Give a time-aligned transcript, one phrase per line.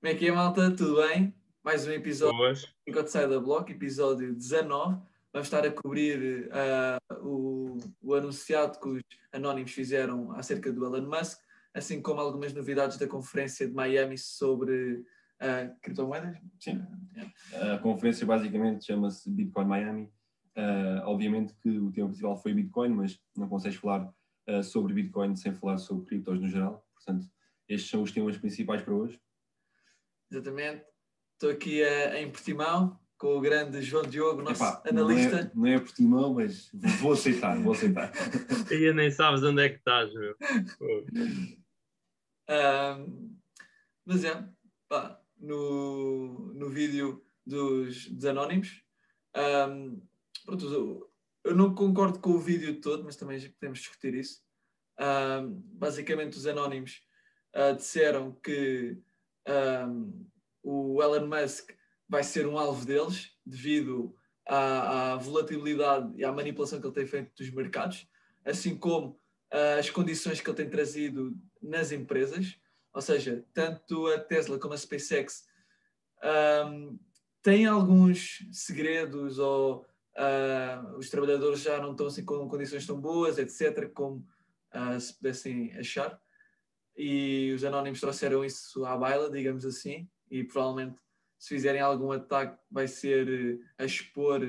[0.00, 0.74] Como é que é, malta?
[0.74, 1.34] Tudo bem?
[1.62, 2.66] Mais um episódio Boas.
[2.86, 4.98] enquanto sai da Block, episódio 19.
[5.30, 11.06] Vamos estar a cobrir uh, o, o anunciado que os anónimos fizeram acerca do Elon
[11.06, 11.38] Musk,
[11.74, 16.38] assim como algumas novidades da conferência de Miami sobre uh, criptomoedas.
[16.58, 16.82] Sim.
[17.52, 20.04] A conferência basicamente chama-se Bitcoin Miami.
[20.56, 24.10] Uh, obviamente que o tema principal foi Bitcoin, mas não consegues falar
[24.64, 26.82] sobre Bitcoin sem falar sobre criptos no geral.
[26.94, 27.28] Portanto,
[27.68, 29.20] estes são os temas principais para hoje.
[30.30, 30.84] Exatamente.
[31.34, 35.52] Estou aqui uh, em Portimão com o grande João Diogo, nosso Epá, analista.
[35.54, 38.12] Não é, não é Portimão, mas vou aceitar, vou aceitar.
[38.70, 40.36] E nem sabes onde é que estás, meu.
[42.50, 43.38] Um,
[44.04, 44.44] mas é,
[44.88, 48.82] pá, no, no vídeo dos, dos Anónimos,
[49.68, 50.02] um,
[50.44, 51.08] pronto,
[51.44, 54.42] eu não concordo com o vídeo todo, mas também podemos discutir isso.
[54.98, 57.00] Um, basicamente, os Anónimos
[57.54, 59.00] uh, disseram que
[59.48, 60.26] um,
[60.62, 61.70] o Elon Musk
[62.08, 64.14] vai ser um alvo deles devido
[64.46, 68.06] à, à, volatilidade e à manipulação que ele tem feito dos mercados,
[68.44, 69.20] assim como
[69.52, 72.58] uh, as condições que ele tem trazido nas empresas,
[72.92, 75.44] ou seja, tanto a Tesla como a SpaceX
[76.66, 76.98] um,
[77.42, 83.38] têm alguns segredos ou uh, os trabalhadores já não estão assim com condições tão boas,
[83.38, 84.26] etc., como
[84.74, 86.20] uh, se pudessem achar.
[87.02, 91.00] E os anónimos trouxeram isso à baila, digamos assim, e provavelmente
[91.38, 94.42] se fizerem algum ataque vai ser a expor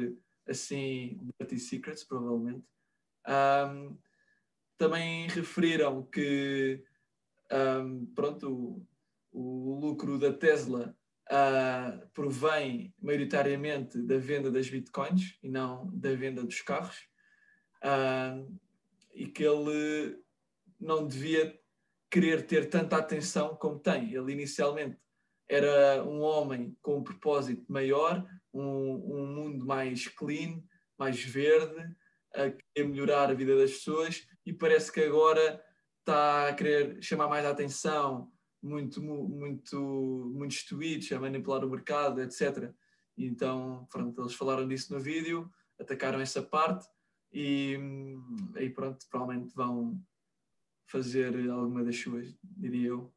[0.45, 2.66] assim dirty secrets, provavelmente.
[3.25, 3.97] Um,
[4.77, 6.83] também referiram que
[7.49, 8.85] um, pronto,
[9.31, 10.94] o, o, lucro da Tesla
[11.31, 17.07] uh, provém maioritariamente da venda das bitcoins e não da venda dos carros
[17.81, 18.59] uh,
[19.13, 20.22] e que ele
[20.77, 21.61] não devia
[22.12, 24.14] querer ter tanta atenção como tem.
[24.14, 25.00] Ele inicialmente
[25.50, 30.62] era um homem com um propósito maior, um, um mundo mais clean,
[30.98, 31.95] mais verde,
[32.34, 35.63] a querer melhorar a vida das pessoas e parece que agora
[36.00, 38.31] está a querer chamar mais a atenção,
[38.62, 42.72] muito, muito, muitos tweets, a manipular o mercado, etc.
[43.18, 45.50] Então, pronto, eles falaram disso no vídeo,
[45.80, 46.88] atacaram essa parte
[47.34, 47.78] e
[48.56, 50.00] aí pronto, provavelmente vão
[50.91, 53.13] fazer alguma das suas, diria eu.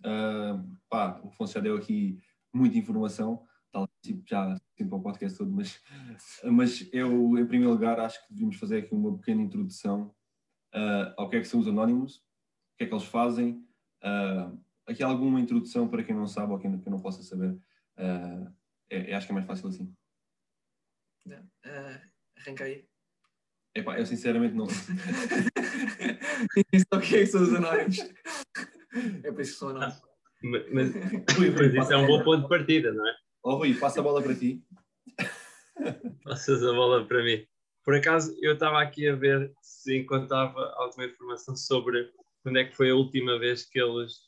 [0.00, 2.20] Uh, pá, o Afonso já deu aqui
[2.52, 5.80] muita informação, tal tipo, já sempre o podcast todo, mas,
[6.44, 10.14] mas eu, em primeiro lugar, acho que devíamos fazer aqui uma pequena introdução
[10.74, 13.66] uh, ao que é que são os anónimos, o que é que eles fazem.
[14.02, 17.58] Uh, aqui alguma introdução para quem não sabe ou quem, quem não possa saber.
[17.96, 18.52] É,
[18.90, 19.94] é, acho que é mais fácil assim.
[21.26, 22.00] Uh,
[22.36, 22.86] arranca aí.
[23.74, 24.66] Epá, eu sinceramente não.
[26.72, 27.98] isso é o que é que são os anónimos.
[29.24, 30.02] É por isso que são anónimos.
[30.42, 33.16] Mas, mas, mas isso é um bom ponto de partida, não é?
[33.42, 34.62] Ó oh, Rui, passa a bola para ti.
[36.22, 37.46] Passas a bola para mim.
[37.84, 42.10] Por acaso, eu estava aqui a ver se encontrava alguma informação sobre
[42.42, 44.20] quando é que foi a última vez que eles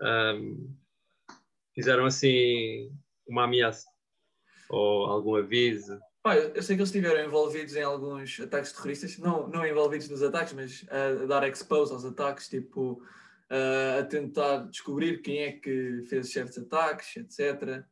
[0.00, 0.76] um,
[1.74, 2.92] fizeram assim
[3.26, 3.88] uma ameaça
[4.68, 5.98] ou algum aviso.
[6.26, 10.54] Eu sei que eles estiveram envolvidos em alguns ataques terroristas, não, não envolvidos nos ataques,
[10.54, 13.02] mas a, a dar expose aos ataques, tipo
[13.50, 17.84] a tentar descobrir quem é que fez certos ataques, etc.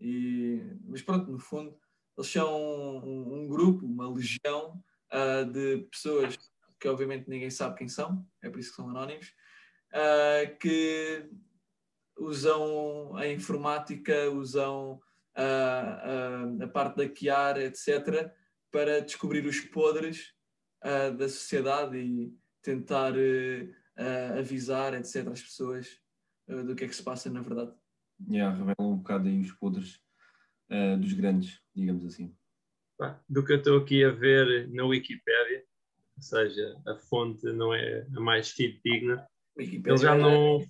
[0.00, 1.76] E, mas pronto, no fundo,
[2.16, 2.60] eles são
[3.02, 6.36] um, um grupo, uma legião uh, de pessoas
[6.78, 9.32] que obviamente ninguém sabe quem são, é por isso que são anónimos,
[9.92, 11.30] uh, que
[12.18, 15.00] usam a informática, usam
[15.36, 18.32] uh, a parte da Chiar, etc.,
[18.70, 20.32] para descobrir os podres
[21.16, 23.12] da sociedade e tentar
[24.38, 26.00] avisar, etc., as pessoas
[26.48, 27.72] do que é que se passa na verdade.
[28.28, 30.00] Yeah, revelam um bocado aí os podres
[30.70, 32.34] uh, dos grandes, digamos assim.
[33.28, 35.64] Do que eu estou aqui a ver na Wikipédia,
[36.16, 39.26] ou seja, a fonte não é a mais fidedigna.
[39.56, 40.60] Ele já não.
[40.60, 40.66] É...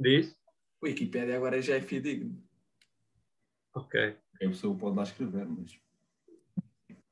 [0.00, 0.34] Diz?
[0.82, 2.42] Wikipédia agora já é fidedigno.
[3.74, 4.16] Ok.
[4.36, 5.78] A pessoa pode lá escrever, mas.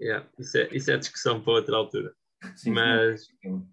[0.01, 2.15] Yeah, isso, é, isso é discussão para outra altura.
[2.57, 3.67] Sim, mas, sim.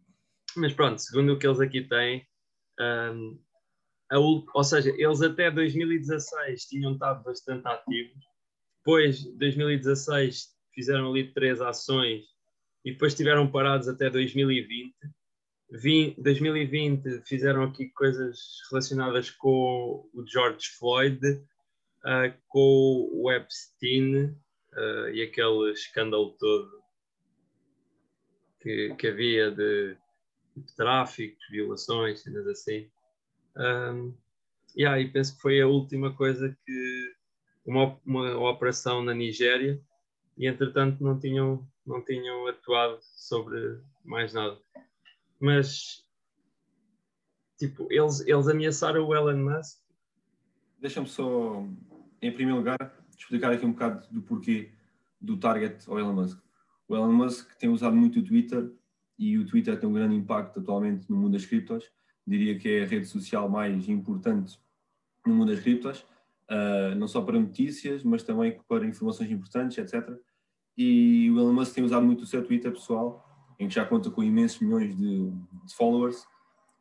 [0.56, 2.28] mas pronto, segundo o que eles aqui têm,
[2.80, 3.40] um,
[4.12, 8.24] a, ou seja, eles até 2016 tinham estado bastante ativos,
[8.78, 12.26] depois 2016 fizeram ali três ações
[12.86, 14.94] e depois estiveram parados até 2020.
[16.18, 18.40] 2020 fizeram aqui coisas
[18.72, 21.20] relacionadas com o George Floyd,
[22.06, 26.80] uh, com o Epstein uh, e aquele escândalo todo
[28.60, 29.98] que, que havia de,
[30.56, 32.90] de tráfico, violações, cenas assim.
[33.56, 34.14] Um,
[34.78, 37.16] yeah, e penso que foi a última coisa que
[37.66, 39.82] uma, uma operação na Nigéria
[40.38, 44.58] e entretanto não tinham, não tinham atuado sobre mais nada.
[45.40, 46.06] Mas
[47.58, 49.80] tipo, eles, eles ameaçaram o Elon Musk.
[50.80, 51.66] Deixa-me só,
[52.22, 52.78] em primeiro lugar,
[53.18, 54.72] explicar aqui um bocado do porquê
[55.20, 56.40] do target ao Elon Musk.
[56.88, 58.72] O Elon Musk tem usado muito o Twitter
[59.18, 61.92] e o Twitter tem um grande impacto atualmente no mundo das criptos.
[62.26, 64.60] Diria que é a rede social mais importante
[65.26, 66.00] no mundo das criptos,
[66.50, 70.10] uh, não só para notícias, mas também para informações importantes, etc.
[70.78, 73.26] E o Elon Musk tem usado muito o seu Twitter pessoal,
[73.60, 75.30] em que já conta com imensos milhões de,
[75.66, 76.26] de followers,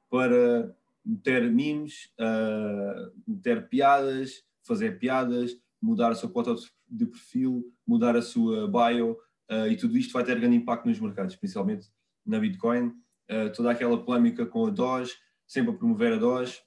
[0.09, 0.75] para
[1.05, 6.55] meter memes, uh, meter piadas, fazer piadas, mudar a sua foto
[6.89, 9.13] de perfil, mudar a sua bio,
[9.51, 11.89] uh, e tudo isto vai ter grande impacto nos mercados, principalmente
[12.25, 12.93] na Bitcoin.
[13.31, 15.13] Uh, toda aquela polémica com a Doge,
[15.47, 16.61] sempre a promover a Doge.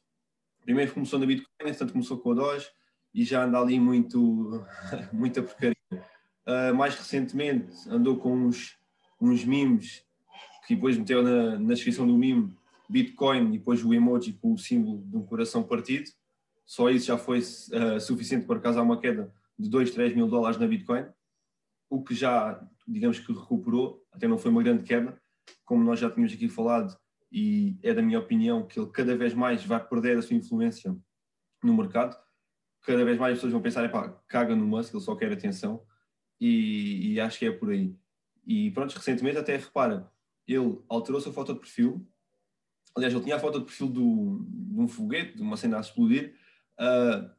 [0.61, 2.67] Primeiro começou na Bitcoin, entretanto começou com a Doge
[3.13, 4.63] e já anda ali muito,
[5.13, 5.75] muita porcaria.
[6.45, 8.77] Uh, mais recentemente andou com uns,
[9.19, 10.03] uns memes
[10.67, 12.55] que depois meteu na, na descrição do meme
[12.89, 16.11] Bitcoin e depois o emoji com o símbolo de um coração partido.
[16.65, 20.57] Só isso já foi uh, suficiente para causar uma queda de 2, 3 mil dólares
[20.57, 21.05] na Bitcoin,
[21.89, 25.21] o que já, digamos que recuperou, até não foi uma grande queda,
[25.65, 26.97] como nós já tínhamos aqui falado,
[27.31, 30.97] e é da minha opinião que ele cada vez mais vai perder a sua influência
[31.63, 32.17] no mercado.
[32.81, 35.85] Cada vez mais as pessoas vão pensar, pá, caga no Musk, ele só quer atenção,
[36.39, 37.95] e, e acho que é por aí.
[38.45, 40.11] E pronto, recentemente até repara,
[40.47, 42.05] ele alterou sua foto de perfil,
[42.95, 45.81] aliás, ele tinha a foto de perfil do, de um foguete, de uma cena a
[45.81, 46.35] explodir,
[46.81, 47.29] uh,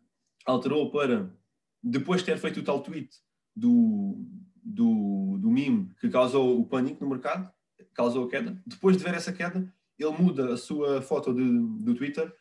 [0.46, 1.34] alterou para,
[1.82, 3.10] depois de ter feito o tal tweet
[3.54, 4.24] do,
[4.62, 7.50] do, do meme que causou o pânico no mercado,
[7.94, 11.44] causou a queda, depois de ver essa queda, ele muda a sua foto de,
[11.84, 12.32] do Twitter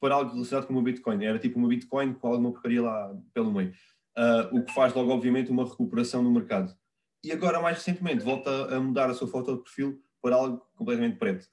[0.00, 1.24] para algo relacionado com uma Bitcoin.
[1.24, 3.72] Era tipo uma Bitcoin com alguma porcaria lá pelo meio.
[4.16, 6.76] Uh, o que faz logo, obviamente, uma recuperação no mercado.
[7.22, 11.18] E agora, mais recentemente, volta a mudar a sua foto de perfil para algo completamente
[11.18, 11.46] preto.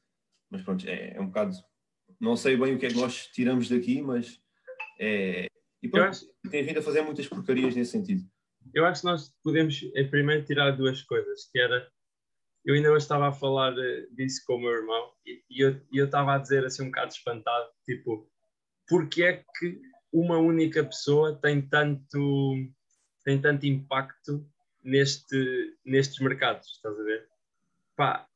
[0.49, 1.55] Mas pronto, é, é um bocado.
[2.19, 4.39] Não sei bem o que é que nós tiramos daqui, mas
[4.99, 5.47] é.
[5.81, 6.25] E pronto, acho...
[6.49, 8.23] tem vindo a fazer muitas porcarias nesse sentido.
[8.73, 11.87] Eu acho que nós podemos, em primeiro, tirar duas coisas, que era
[12.65, 13.75] eu ainda hoje estava a falar
[14.11, 17.11] disso com o meu irmão e, e eu, eu estava a dizer assim um bocado
[17.11, 18.27] espantado, tipo,
[18.87, 19.79] porque é que
[20.11, 22.55] uma única pessoa tem tanto,
[23.23, 24.49] tem tanto impacto
[24.83, 27.27] neste, nestes mercados, estás a ver?
[27.95, 28.27] Pá,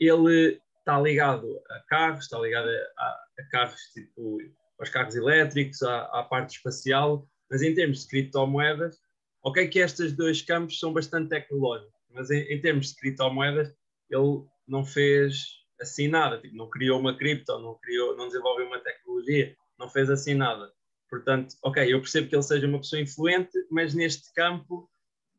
[0.00, 3.04] ele está ligado a carros, está ligado a,
[3.38, 4.38] a carros tipo
[4.80, 8.98] aos carros elétricos, à, à, parte espacial, mas em termos de criptomoedas,
[9.42, 13.72] ok que estes dois campos são bastante tecnológicos, mas em, em termos de criptomoedas,
[14.08, 18.80] ele não fez assim nada, tipo, não criou uma cripto, não, criou, não desenvolveu uma
[18.80, 20.72] tecnologia, não fez assim nada.
[21.08, 24.88] Portanto, ok, eu percebo que ele seja uma pessoa influente, mas neste campo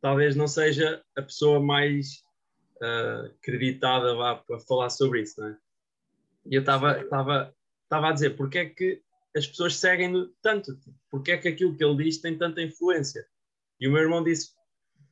[0.01, 2.23] talvez não seja a pessoa mais
[2.81, 4.15] uh, acreditada
[4.47, 5.57] para falar sobre isso, não é?
[6.47, 7.53] E eu estava
[7.91, 9.01] a dizer, porque é que
[9.35, 10.77] as pessoas seguem-no tanto?
[11.09, 13.25] Porque é que aquilo que ele diz tem tanta influência?
[13.79, 14.51] E o meu irmão disse,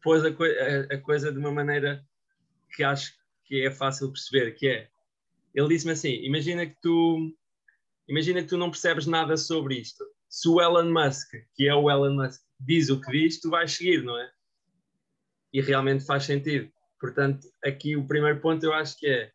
[0.01, 2.06] pôs a, co a, a coisa de uma maneira
[2.75, 3.13] que acho
[3.45, 4.89] que é fácil perceber, que é,
[5.54, 7.36] ele disse-me assim, imagina que tu
[8.07, 10.04] imagina que tu não percebes nada sobre isto.
[10.27, 13.72] Se o Elon Musk, que é o Elon Musk, diz o que diz, tu vais
[13.72, 14.32] seguir, não é?
[15.51, 16.72] E realmente faz sentido.
[17.00, 19.32] Portanto, aqui o primeiro ponto eu acho que é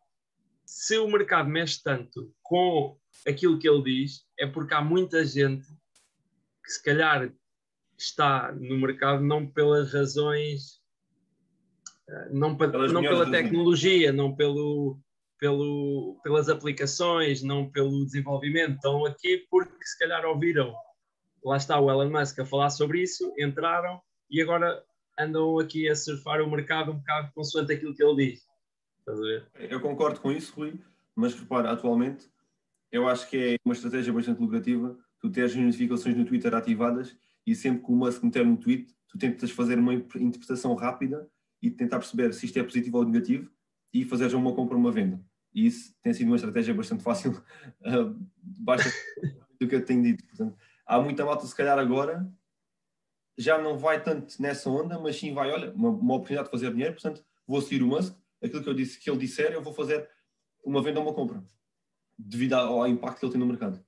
[0.65, 5.65] se o mercado mexe tanto com aquilo que ele diz, é porque há muita gente
[6.63, 7.31] que se calhar
[7.97, 10.81] está no mercado não pelas razões,
[12.09, 14.99] eh, não, não pela tecnologia, não pelo,
[15.39, 18.75] pelo, pelas aplicações, não pelo desenvolvimento.
[18.75, 20.73] Estão aqui porque se calhar ouviram,
[21.43, 24.83] lá está o Elon Musk a falar sobre isso, entraram e agora
[25.17, 28.44] andam aqui a surfar o mercado um bocado consoante aquilo que ele diz.
[29.07, 29.47] Estás a ver?
[29.53, 30.79] Eu concordo com isso, Rui,
[31.15, 32.27] mas repara, atualmente
[32.91, 37.15] eu acho que é uma estratégia bastante lucrativa tu teres as notificações no Twitter ativadas
[37.45, 41.29] e sempre que o Musk meter um tweet, tu tentas fazer uma interpretação rápida
[41.61, 43.51] e tentar perceber se isto é positivo ou negativo
[43.93, 45.23] e fazer já uma compra ou uma venda.
[45.53, 48.89] E isso tem sido uma estratégia bastante fácil, uh, basta
[49.59, 50.25] do que eu tenho dito.
[50.25, 52.27] Portanto, há muita malta, se calhar agora,
[53.37, 56.71] já não vai tanto nessa onda, mas sim vai, olha, uma, uma oportunidade de fazer
[56.71, 59.73] dinheiro, portanto, vou seguir o Musk, aquilo que eu disse que ele disser, eu vou
[59.73, 60.09] fazer
[60.63, 61.43] uma venda ou uma compra,
[62.17, 63.83] devido ao impacto que ele tem no mercado.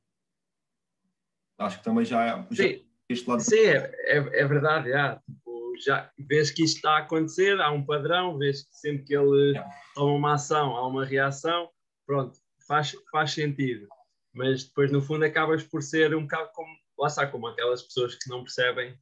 [1.57, 3.41] Acho que também já, já sim, este lado.
[3.41, 5.15] Sim, é, é, é verdade, já.
[5.15, 9.15] Tipo, já vês que isto está a acontecer, há um padrão, vês que sempre que
[9.15, 9.63] ele é.
[9.93, 11.69] toma uma ação, há uma reação,
[12.05, 13.87] pronto, faz, faz sentido.
[14.33, 18.15] mas depois no fundo acabas por ser um bocado como, lá está, como aquelas pessoas
[18.15, 18.97] que não percebem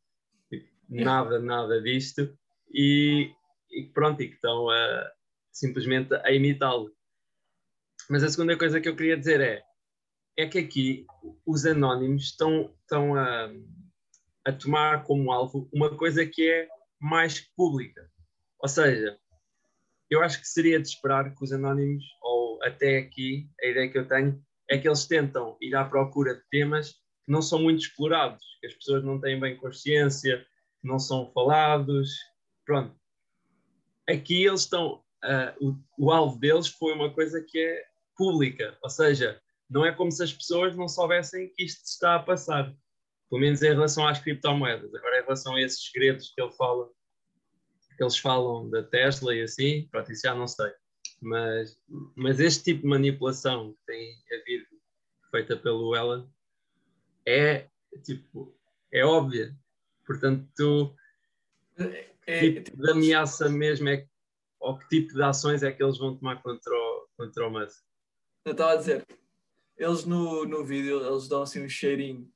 [0.49, 2.37] tipo, nada, nada disto
[2.69, 3.31] e,
[3.71, 5.11] e pronto, e que estão a,
[5.55, 6.91] simplesmente a imitá-lo.
[8.09, 9.63] Mas a segunda coisa que eu queria dizer é,
[10.37, 11.05] é que aqui
[11.45, 13.49] os anónimos estão, estão a,
[14.45, 16.67] a tomar como alvo uma coisa que é
[16.99, 18.09] mais pública.
[18.59, 19.17] Ou seja,
[20.09, 23.97] eu acho que seria de esperar que os anónimos, ou até aqui, a ideia que
[23.97, 27.79] eu tenho, é que eles tentam ir à procura de temas que não são muito
[27.79, 30.45] explorados, que as pessoas não têm bem consciência,
[30.81, 32.11] que não são falados.
[32.65, 32.95] Pronto.
[34.07, 35.03] Aqui eles estão.
[35.23, 37.83] Uh, o, o alvo deles foi uma coisa que é
[38.15, 42.23] pública, ou seja, não é como se as pessoas não soubessem que isto está a
[42.23, 42.73] passar.
[43.29, 44.93] Pelo menos em relação às criptomoedas.
[44.93, 46.87] Agora, em relação a esses segredos que ele fala,
[47.97, 50.71] que eles falam da Tesla e assim, pronto, isso já não sei.
[51.21, 51.75] Mas,
[52.15, 54.65] mas este tipo de manipulação que tem havido
[55.31, 56.27] feita pelo Elon
[57.25, 57.67] é
[58.03, 58.55] tipo
[58.91, 59.55] é óbvia.
[60.05, 60.95] Portanto, tu,
[61.77, 64.07] é, é, tipo de ameaça mesmo é
[64.65, 67.83] ou que tipo de ações é que eles vão tomar contra o, contra o Musk?
[68.43, 69.05] Eu estava a dizer,
[69.77, 72.27] eles no, no vídeo eles dão assim um cheirinho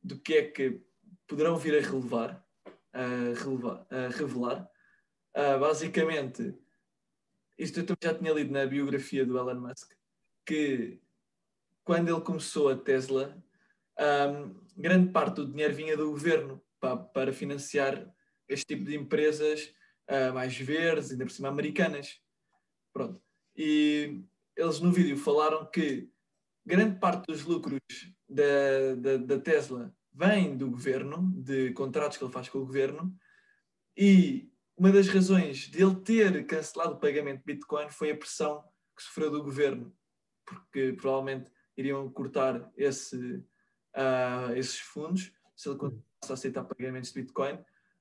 [0.00, 0.80] do que é que
[1.26, 2.46] poderão vir a relevar,
[2.92, 3.06] a,
[3.42, 4.70] relevar, a revelar.
[5.36, 6.56] Uh, basicamente,
[7.58, 9.92] isto eu também já tinha lido na biografia do Elon Musk,
[10.46, 11.00] que
[11.82, 13.36] quando ele começou a Tesla,
[13.98, 18.14] um, grande parte do dinheiro vinha do governo para, para financiar
[18.48, 19.74] este tipo de empresas
[20.08, 22.20] uh, mais verdes, ainda por cima americanas.
[22.92, 23.22] Pronto.
[23.56, 24.22] E
[24.56, 26.10] eles no vídeo falaram que
[26.64, 27.80] grande parte dos lucros
[28.28, 33.16] da, da, da Tesla vem do governo, de contratos que ele faz com o governo,
[33.96, 38.62] e uma das razões de ele ter cancelado o pagamento de Bitcoin foi a pressão
[38.96, 39.92] que sofreu do governo,
[40.44, 43.16] porque provavelmente iriam cortar esse,
[43.96, 47.58] uh, esses fundos se ele continuasse a aceitar pagamentos de Bitcoin,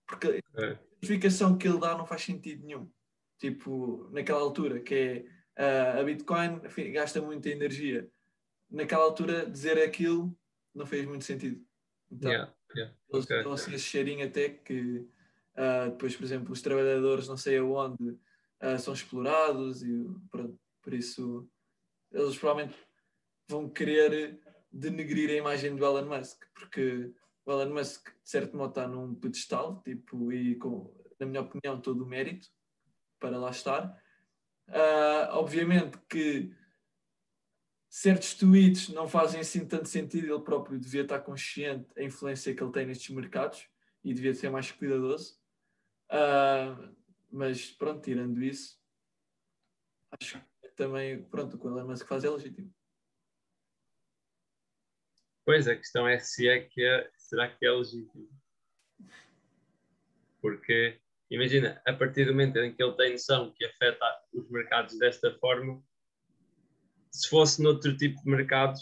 [0.07, 0.79] porque é.
[1.01, 2.89] Justificação que ele dá não faz sentido nenhum.
[3.37, 5.25] Tipo, naquela altura, que
[5.57, 6.61] é uh, a Bitcoin
[6.91, 8.09] gasta muita energia.
[8.69, 10.35] Naquela altura, dizer aquilo
[10.73, 11.63] não fez muito sentido.
[12.11, 12.95] Então, yeah, yeah.
[13.11, 13.43] eles okay.
[13.43, 15.07] dão assim esse cheirinho até que
[15.57, 20.93] Uh, depois, por exemplo, os trabalhadores não sei aonde uh, são explorados e pronto, por
[20.93, 21.49] isso
[22.11, 22.77] eles provavelmente
[23.49, 24.39] vão querer
[24.71, 27.11] denegrir a imagem do Elon Musk, porque
[27.47, 31.79] o Elon Musk de certo modo está num pedestal, tipo, e com, na minha opinião,
[31.79, 32.47] todo o mérito
[33.19, 33.97] para lá estar.
[34.67, 36.53] Uh, obviamente que
[37.89, 42.61] certos tweets não fazem assim tanto sentido, ele próprio devia estar consciente da influência que
[42.61, 43.65] ele tem nestes mercados
[44.03, 45.39] e devia ser mais cuidadoso.
[46.11, 46.95] Uh,
[47.31, 48.77] mas pronto, tirando isso,
[50.19, 52.73] acho que também, pronto, o que o Elon Musk faz é legítimo.
[55.45, 56.83] Pois, a questão é se é que
[57.27, 58.29] será que é legítimo?
[60.41, 64.97] Porque, imagina, a partir do momento em que ele tem noção que afeta os mercados
[64.97, 65.83] desta forma,
[67.11, 68.81] se fosse noutro tipo de mercados,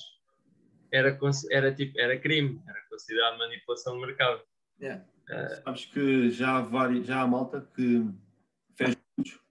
[0.92, 1.18] era,
[1.52, 4.42] era, tipo, era crime, era considerado manipulação de mercado.
[4.80, 5.06] Yeah.
[5.30, 8.08] Uh, Sabes que já há, vários, já há malta que
[8.76, 9.42] fez estudos,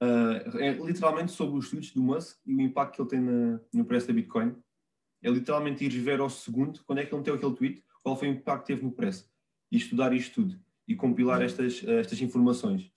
[0.00, 3.60] uh, é literalmente sobre os estudos do Musk e o impacto que ele tem na,
[3.74, 4.56] no preço da Bitcoin.
[5.22, 8.28] É literalmente ir ver ao segundo quando é que ele meteu aquele tweet, qual foi
[8.28, 9.30] o impacto que teve no preço.
[9.70, 12.90] E estudar isto tudo e compilar estas, estas informações.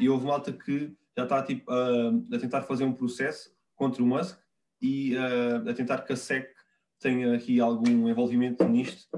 [0.00, 4.06] E houve malta que já está tipo, uh, a tentar fazer um processo contra o
[4.06, 4.38] Musk
[4.80, 6.52] e uh, a tentar que a SEC
[6.98, 9.08] tenha aqui algum envolvimento nisto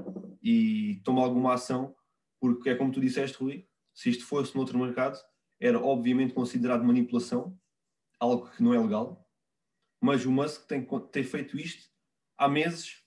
[0.41, 1.95] e tome alguma ação
[2.39, 5.19] porque é como tu disseste, Rui, se isto fosse noutro mercado,
[5.59, 7.55] era obviamente considerado manipulação,
[8.19, 9.27] algo que não é legal,
[10.01, 11.87] mas o Musk tem, tem feito isto
[12.35, 13.03] há meses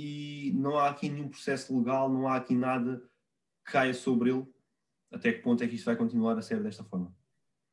[0.00, 3.02] e não há aqui nenhum processo legal, não há aqui nada
[3.66, 4.46] que caia sobre ele.
[5.12, 7.14] Até que ponto é que isto vai continuar a ser desta forma?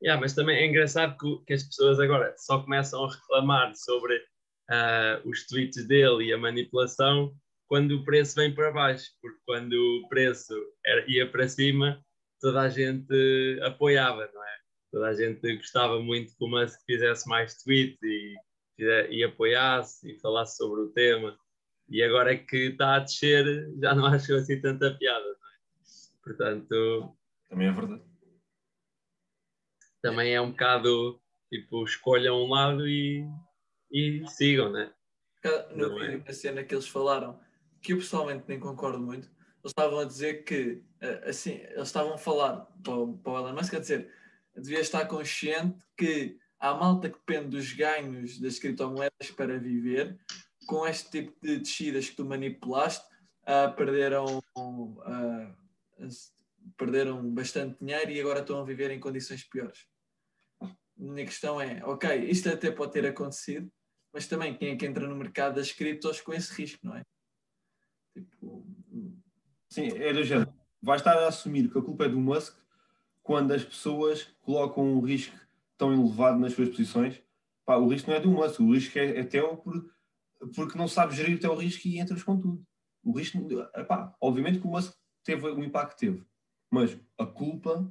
[0.01, 4.15] Yeah, mas também é engraçado que, que as pessoas agora só começam a reclamar sobre
[4.15, 7.35] uh, os tweets dele e a manipulação
[7.67, 10.53] quando o preço vem para baixo, porque quando o preço
[10.85, 12.03] era, ia para cima,
[12.39, 14.57] toda a gente apoiava, não é?
[14.91, 18.35] Toda a gente gostava muito que o Musk fizesse mais tweets e,
[19.09, 21.37] e apoiasse e falasse sobre o tema.
[21.89, 23.45] E agora é que está a descer,
[23.79, 25.57] já não acho assim tanta piada, não é?
[26.23, 27.17] Portanto.
[27.49, 28.03] Também é verdade.
[30.01, 33.25] Também é um bocado tipo, escolham um lado e,
[33.91, 34.93] e sigam, né?
[35.73, 36.29] No vídeo, é?
[36.29, 37.39] a cena que eles falaram
[37.81, 42.15] que eu pessoalmente nem concordo muito, eles estavam a dizer que, eh, assim, eles estavam
[42.15, 44.11] a falar para o, para o Elon Musk, a dizer,
[44.55, 50.19] devia estar consciente que há malta que depende dos ganhos das criptomoedas para viver
[50.67, 53.05] com este tipo de descidas que tu manipulaste,
[53.43, 55.55] uh, perderam, uh,
[56.77, 59.87] perderam bastante dinheiro e agora estão a viver em condições piores.
[60.95, 63.71] Minha questão é, ok, isto até pode ter acontecido,
[64.13, 67.03] mas também quem é que entra no mercado das criptos com esse risco, não é?
[68.13, 68.67] Tipo...
[69.69, 70.53] Sim, é do género.
[70.81, 72.57] Vai estar a assumir que a culpa é do Musk
[73.23, 75.35] quando as pessoas colocam um risco
[75.77, 77.21] tão elevado nas suas posições.
[77.65, 79.96] Pá, o risco não é do Musk, o risco é, é teu por,
[80.55, 82.65] porque não sabes gerir o teu risco e entras com tudo.
[83.03, 83.37] O risco,
[83.75, 86.25] epá, obviamente que o Musk teve o impacto que teve,
[86.71, 87.89] mas a culpa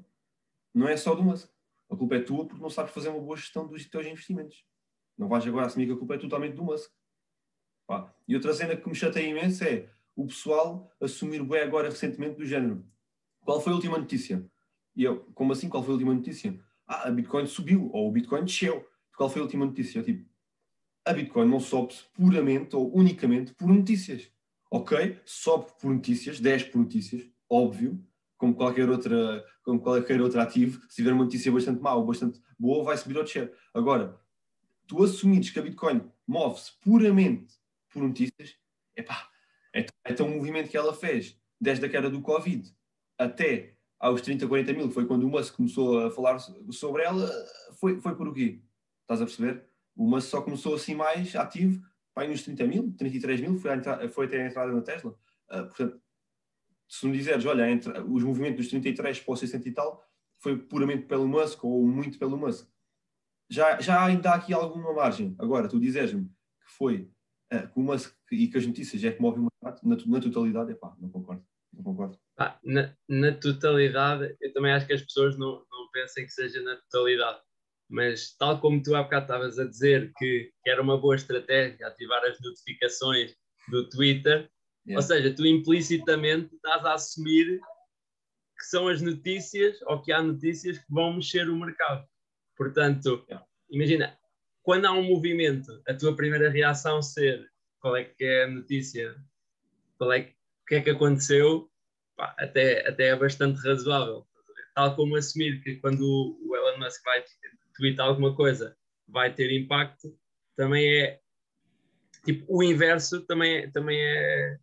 [0.75, 1.49] não é só do Musk.
[1.89, 4.65] A culpa é tua porque não sabes fazer uma boa gestão dos teus investimentos.
[5.17, 6.91] Não vais agora assumir que a culpa é totalmente do Musk.
[8.27, 12.45] E outra cena que me chateia imenso é o pessoal assumir bem agora recentemente do
[12.45, 12.85] género.
[13.41, 14.45] Qual foi a última notícia?
[14.97, 16.59] E eu, como assim, qual foi a última notícia?
[16.87, 18.85] Ah, a Bitcoin subiu, ou o Bitcoin desceu.
[19.17, 20.03] Qual foi a última notícia?
[20.03, 20.29] Tipo,
[21.07, 24.29] a Bitcoin não sobe puramente ou unicamente por notícias.
[24.69, 28.05] Ok, sobe por notícias, 10 por notícias, óbvio,
[28.37, 32.41] como qualquer outra, como qualquer outro ativo, se tiver uma notícia bastante má ou bastante
[32.59, 33.55] boa, vai subir ou descer.
[33.73, 34.21] Agora,
[34.87, 37.55] tu assumires que a Bitcoin move-se puramente
[37.89, 38.57] por notícias,
[38.97, 39.31] epá,
[39.73, 42.75] é, é tão movimento que ela fez desde a queda do Covid
[43.17, 46.39] até aos 30, 40 mil, foi quando o Musk começou a falar
[46.71, 47.31] sobre ela,
[47.79, 48.61] foi, foi por o quê?
[49.03, 49.65] Estás a perceber?
[49.97, 51.83] O Musk só começou assim mais ativo,
[52.15, 53.71] vai nos 30 mil, 33 mil, foi,
[54.11, 55.13] foi até a entrada na Tesla.
[55.51, 56.01] Uh, portanto,
[56.89, 60.05] se me dizeres, olha, entre os movimentos dos 33 para os 60 e tal,
[60.39, 62.69] foi puramente pelo Musk ou muito pelo Musk.
[63.49, 65.35] Já, já ainda há aqui alguma margem.
[65.39, 67.11] Agora, tu dizes-me que foi
[67.53, 70.21] uh, com o Musk e que as notícias é que move o mercado, na, na
[70.21, 71.45] totalidade, é pá, não concordo.
[71.73, 72.19] Não concordo.
[72.39, 76.63] Ah, na, na, totalidade, eu também acho que as pessoas não, não pensem que seja
[76.63, 77.41] na totalidade.
[77.89, 81.87] Mas, tal como tu há bocado estavas a dizer que, que era uma boa estratégia
[81.87, 83.35] ativar as notificações
[83.69, 84.51] do Twitter,
[84.87, 84.97] yeah.
[84.97, 87.61] ou seja, tu implicitamente estás a assumir
[88.59, 92.07] que são as notícias ou que há notícias que vão mexer o mercado.
[92.57, 93.47] Portanto, yeah.
[93.71, 94.19] imagina,
[94.63, 97.49] quando há um movimento, a tua primeira reação ser
[97.81, 99.15] qual é que é a notícia,
[99.97, 100.33] qual é,
[100.67, 101.71] que é que aconteceu,
[102.17, 104.27] pá, até, até é bastante razoável.
[104.75, 107.23] Tal como assumir que quando o Elon Musk vai
[107.77, 108.77] tweetar alguma coisa
[109.09, 110.17] vai ter impacto,
[110.57, 111.21] também é
[112.25, 114.59] tipo o inverso também é, também é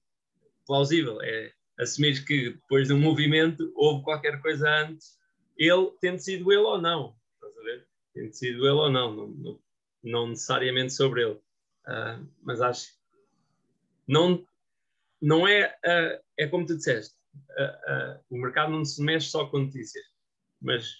[0.65, 1.21] plausível.
[1.21, 5.17] É assumir que depois de um movimento houve qualquer coisa antes,
[5.58, 7.15] ele tendo sido ele ou não.
[7.36, 7.88] Estás a ver?
[8.13, 9.60] Tendo sido ele ou não, não, não,
[10.04, 11.39] não necessariamente sobre ele.
[11.86, 12.93] Uh, mas acho
[14.08, 14.45] não
[15.21, 19.60] não é uh, é como tu disseste uh, o mercado não se mexe só com
[19.60, 20.06] notícias
[20.62, 20.95] mas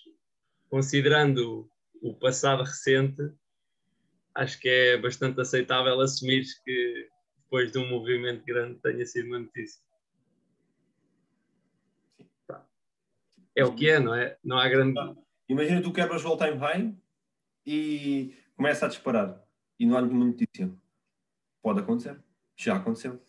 [0.70, 1.70] considerando
[2.04, 3.32] o passado recente,
[4.36, 7.10] acho que é bastante aceitável assumir que
[7.44, 9.82] depois de um movimento grande tenha sido uma notícia.
[13.56, 14.38] É o que é, não é?
[14.44, 15.00] Não há grande.
[15.48, 16.94] Imagina tu quebras o all-time high
[17.66, 19.42] e começa a disparar
[19.80, 20.70] e não há nenhuma notícia.
[21.62, 22.22] Pode acontecer.
[22.58, 23.24] Já aconteceu.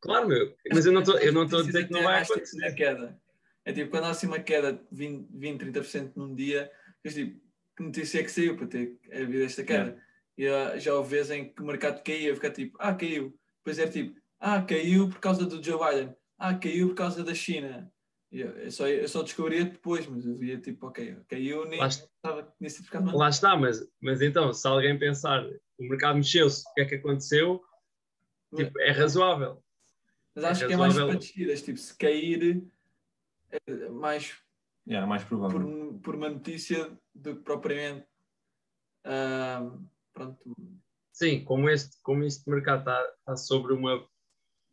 [0.00, 0.56] Claro, meu.
[0.72, 1.16] Mas eu não estou
[1.60, 2.64] a dizer que não vai acontecer.
[2.64, 3.20] A queda.
[3.66, 6.70] É tipo, quando há assim uma queda de 20, 20 30% num dia,
[7.04, 7.40] mas tipo,
[7.76, 10.00] que notícia é que saiu para ter havido esta queda?
[10.36, 13.38] E uh, já houve vezes em que o mercado caía, eu ficar tipo, ah, caiu.
[13.58, 16.16] Depois era tipo, ah, caiu por causa do Joe Biden.
[16.38, 17.90] Ah, caiu por causa da China.
[18.32, 22.52] Eu, eu, só, eu só descobria depois, mas eu via tipo, ok, caiu, nem estava
[22.58, 22.84] nesse.
[23.12, 25.46] Lá está, mas, mas então, se alguém pensar,
[25.78, 27.62] o mercado mexeu-se, o que é que aconteceu?
[28.56, 29.62] Tipo, é razoável.
[30.34, 30.96] Mas acho é que razoável.
[30.96, 32.66] é mais para descidas, tipo, se cair,
[33.52, 34.36] é mais
[34.86, 35.60] Yeah, mais provável.
[35.60, 38.06] Por, por uma notícia do que propriamente.
[39.06, 40.56] Uh, pronto.
[41.12, 44.06] Sim, como este, como este mercado está, está sobre uma.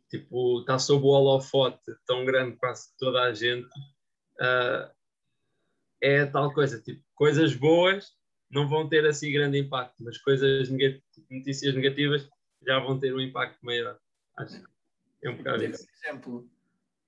[0.10, 3.70] Tipo, está sob o holofote tão grande quase toda a gente,
[4.42, 4.92] uh,
[6.02, 6.82] é tal coisa.
[6.82, 8.14] Tipo, coisas boas
[8.50, 12.30] não vão ter assim grande impacto, mas coisas negativas, notícias negativas
[12.68, 13.98] já vão ter um impacto maior.
[14.38, 14.62] Acho
[15.24, 15.86] é um bocado isso.
[15.86, 16.50] Por exemplo,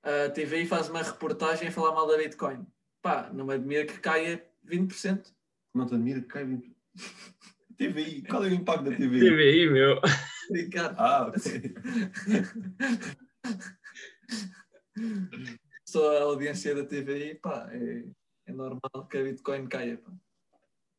[0.04, 2.66] a TVI faz uma reportagem a falar mal da Bitcoin
[3.04, 5.32] pá, não me admira que caia 20%.
[5.76, 6.74] Não te admira que caia 20%?
[7.78, 9.20] TVI, qual é o impacto da TVI?
[9.20, 10.02] TVI, meu.
[10.52, 11.00] Ricardo.
[11.00, 11.42] Ah, ok.
[15.86, 18.06] Só a audiência da TVI, pá, é,
[18.46, 20.14] é normal que a Bitcoin caia, pá.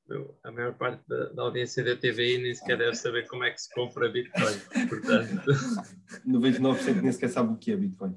[0.09, 3.53] Meu, a maior parte da, da, audiência da TVI nem sequer deve saber como é
[3.53, 4.59] que se compra Bitcoin.
[4.89, 5.51] Portanto...
[6.29, 8.15] 99% nem sequer sabe o que é Bitcoin.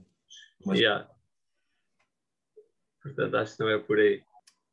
[0.66, 0.80] Mas...
[0.80, 1.10] Yeah.
[3.08, 4.24] Portanto, acho que não é por aí.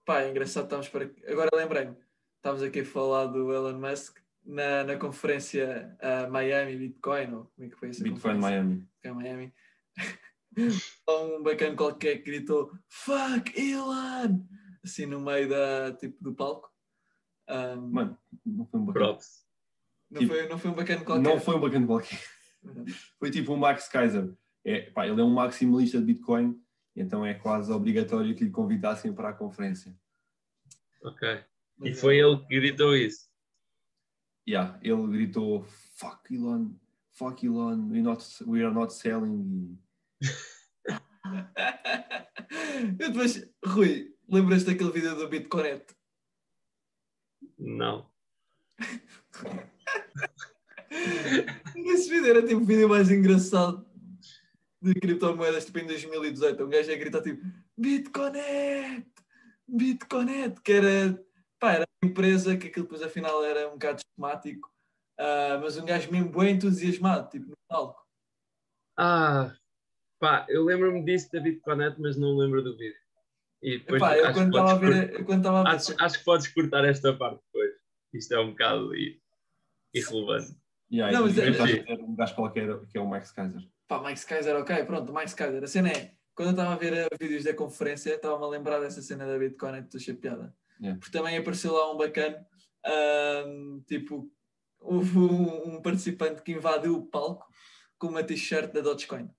[0.05, 1.11] Pá, é engraçado, estamos para.
[1.29, 1.97] Agora lembrei-me,
[2.37, 4.19] estávamos aqui a falar do Elon Musk.
[4.45, 8.89] na, na conferência uh, Miami Bitcoin, ou como é que foi essa Bitcoin Miami.
[9.03, 9.55] Bitcoin Miami.
[11.09, 14.45] um bacana qualquer que gritou Fuck Elon!
[14.85, 16.71] Assim no meio da, tipo, do palco.
[17.49, 19.07] Um, Mano, não foi um bacana.
[19.07, 19.47] Props.
[20.11, 21.23] não, tipo, foi, não foi um bacana qualquer.
[21.23, 22.21] Não foi um bacana qualquer.
[23.19, 24.33] Foi tipo o Max Kaiser.
[24.65, 26.59] É, pá, ele é um maximalista de Bitcoin,
[26.95, 29.95] então é quase obrigatório que lhe convidassem para a conferência.
[31.03, 31.45] Ok.
[31.83, 33.29] E Mas, foi é, ele que gritou isso.
[34.49, 35.65] Yeah, ele gritou
[35.97, 36.71] fuck Elon,
[37.11, 39.79] fuck Elon, we, not, we are not selling.
[42.99, 45.87] Eu depois, Rui, lembras daquele vídeo do Bitconet?
[47.59, 48.11] Não.
[51.75, 53.85] Esse vídeo era tipo o vídeo mais engraçado
[54.85, 56.65] de criptomoedas, tipo em 2018.
[56.65, 57.43] Um gajo a gritar tipo
[57.77, 59.07] Bitconet!
[59.67, 60.61] Bitconet!
[60.63, 61.25] Que era,
[61.59, 64.71] pá, era uma empresa que aquilo depois afinal era um bocado esquemático,
[65.19, 68.03] ah, mas um gajo mesmo bem entusiasmado, tipo no palco.
[68.97, 69.55] Ah,
[70.21, 72.99] pá, eu lembro-me disso da Bitconet, mas não lembro do vídeo.
[73.63, 75.69] E depois Epá, eu acho, quando que podes estava a ver, cur- quando a ver,
[75.71, 77.73] acho, acho que podes cortar esta parte depois.
[78.13, 78.93] Isto é um bocado
[79.95, 80.57] irrelevante.
[80.93, 83.63] Yeah, Não, mas é- ver um gajo qualquer que é o Max Kaiser.
[83.89, 85.63] Pá, Mike Kaiser, ok, pronto, Mike Kaiser.
[85.63, 88.81] A cena é, quando eu estava a ver eh, vídeos da conferência, estava-me a lembrar
[88.81, 90.55] dessa cena da Bitcoin que tu achei piada.
[90.81, 90.99] Yeah.
[90.99, 92.45] Porque também apareceu lá um bacana,
[93.87, 94.31] tipo,
[94.81, 97.47] houve um, um participante que invadiu o palco
[97.99, 99.31] com uma t-shirt da Dogecoin.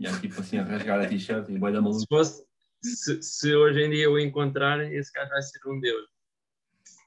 [0.00, 2.00] Yeah, tipo assim, a rasgar a t-shirt e vai dar maluco.
[2.00, 2.44] Se, fosse,
[2.82, 6.06] se, se hoje em dia eu encontrar, esse gajo vai ser um deus.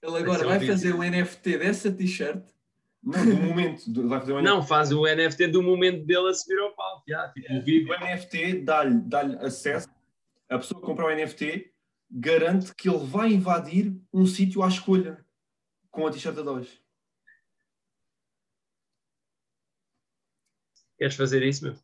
[0.02, 0.74] Ele Vai agora um vai vídeo.
[0.74, 2.46] fazer um NFT dessa t-shirt.
[3.02, 6.34] Não, do momento, do- vai fazer um Não, faz o NFT do momento dele a
[6.34, 7.04] subir ao palco.
[7.08, 7.94] já, tipo, o O vídeo.
[7.98, 9.88] NFT dá-lhe dá acesso,
[10.50, 11.74] a pessoa que comprar o NFT
[12.12, 15.24] garante que ele vai invadir um sítio à escolha
[15.90, 16.82] com a t-shirt da Doge.
[20.98, 21.76] Queres fazer isso, meu?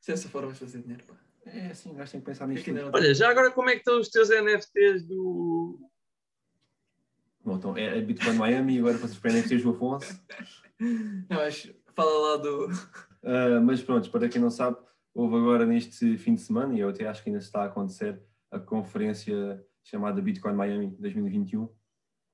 [0.00, 1.14] Se essa forma de fazer dinheiro, pá.
[1.44, 2.70] É assim, o gajo tem que pensar nisto.
[2.94, 5.78] Olha, já agora como é que estão os teus NFTs do.
[7.44, 10.20] Bom, então é, é Bitcoin Miami agora passas para NFTs do Afonso.
[10.78, 12.66] Não, mas fala lá do.
[12.66, 14.76] Uh, mas pronto, para quem não sabe,
[15.14, 18.20] houve agora neste fim de semana, e eu até acho que ainda está a acontecer,
[18.50, 21.68] a conferência chamada Bitcoin Miami 2021.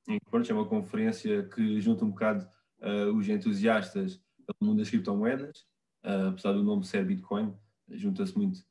[0.08, 2.46] E, pronto, é uma conferência que junta um bocado
[2.80, 5.60] uh, os entusiastas do mundo das criptomoedas,
[6.04, 7.54] uh, apesar do nome ser Bitcoin,
[7.90, 8.66] junta-se muito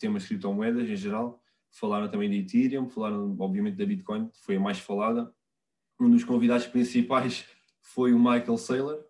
[0.00, 1.39] temas de criptomoedas em geral.
[1.70, 5.32] Falaram também de Ethereum, falaram obviamente da Bitcoin, que foi a mais falada.
[6.00, 7.46] Um dos convidados principais
[7.80, 9.04] foi o Michael Saylor,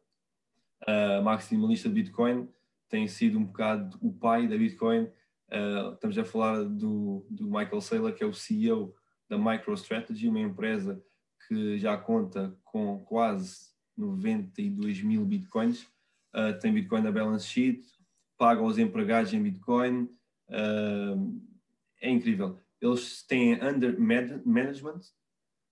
[0.83, 2.49] uh, maximalista de Bitcoin,
[2.89, 5.05] tem sido um bocado o pai da Bitcoin.
[5.49, 8.95] Uh, estamos a falar do, do Michael Saylor, que é o CEO
[9.29, 11.03] da MicroStrategy, uma empresa
[11.47, 15.83] que já conta com quase 92 mil Bitcoins.
[16.35, 17.83] Uh, tem Bitcoin na balance sheet,
[18.37, 20.09] paga aos empregados em Bitcoin.
[20.49, 21.41] Uh,
[22.01, 22.59] é incrível.
[22.81, 25.01] Eles têm under man- management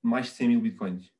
[0.02, 1.12] mais de 100 mil Bitcoins.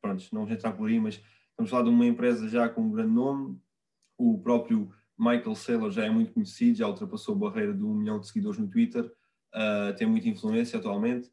[0.00, 1.20] Pronto, não vamos entrar por aí, mas
[1.54, 3.60] Estamos falar de uma empresa já com um grande nome.
[4.18, 8.18] O próprio Michael Saylor já é muito conhecido, já ultrapassou a barreira de um milhão
[8.18, 11.30] de seguidores no Twitter, uh, tem muita influência atualmente.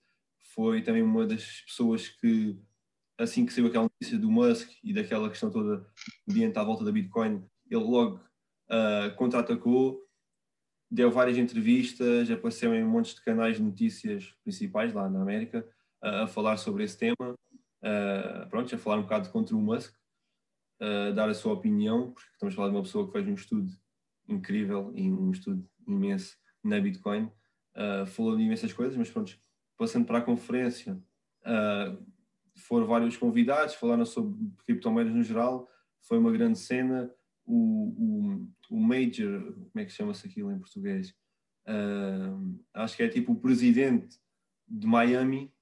[0.54, 2.56] Foi também uma das pessoas que,
[3.18, 5.88] assim que saiu aquela notícia do Musk e daquela questão toda
[6.30, 8.18] ambiente à volta da Bitcoin, ele logo
[8.70, 10.08] uh, contra-atacou,
[10.92, 15.66] deu várias entrevistas, apareceu em montes de canais de notícias principais lá na América
[16.04, 17.16] uh, a falar sobre esse tema.
[17.82, 19.96] Uh, pronto, a falar um bocado contra o Musk,
[20.82, 23.34] uh, dar a sua opinião, porque estamos a falar de uma pessoa que fez um
[23.34, 23.72] estudo
[24.28, 27.32] incrível e um estudo imenso na Bitcoin.
[27.76, 29.40] Uh, falou de imensas coisas, mas pronto,
[29.78, 31.02] passando para a conferência,
[31.46, 32.06] uh,
[32.56, 35.70] foram vários convidados, falaram sobre criptomoedas no geral,
[36.02, 37.10] foi uma grande cena.
[37.46, 41.14] O, o, o Major, como é que chama-se aquilo em português?
[41.68, 44.18] Uh, acho que é tipo o presidente
[44.68, 45.54] de Miami,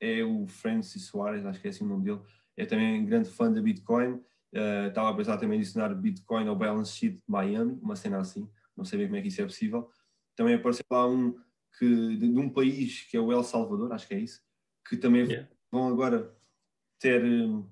[0.00, 2.20] é o Francis Soares, acho que é assim o nome dele,
[2.56, 4.14] é também grande fã da Bitcoin.
[4.52, 8.18] Uh, estava a pensar também em adicionar Bitcoin ao balance sheet de Miami, uma cena
[8.18, 9.88] assim, não sei bem como é que isso é possível.
[10.34, 11.38] Também apareceu lá um
[11.78, 14.42] que, de, de um país que é o El Salvador, acho que é isso,
[14.88, 15.48] que também Yeah.
[15.70, 16.34] vão agora
[16.98, 17.68] ter um,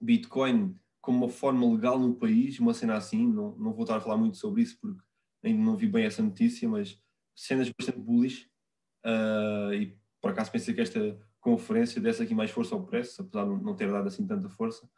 [0.00, 3.32] Bitcoin como uma forma legal no país, uma cena assim.
[3.32, 5.00] Não, não vou estar a falar muito sobre isso porque
[5.44, 7.00] ainda não vi bem essa notícia, mas
[7.32, 8.50] cenas bastante bullish.
[9.04, 13.44] Uh, e por acaso pensei que esta conferência desse aqui mais força ao preço, apesar
[13.44, 14.90] de não ter dado assim tanta força.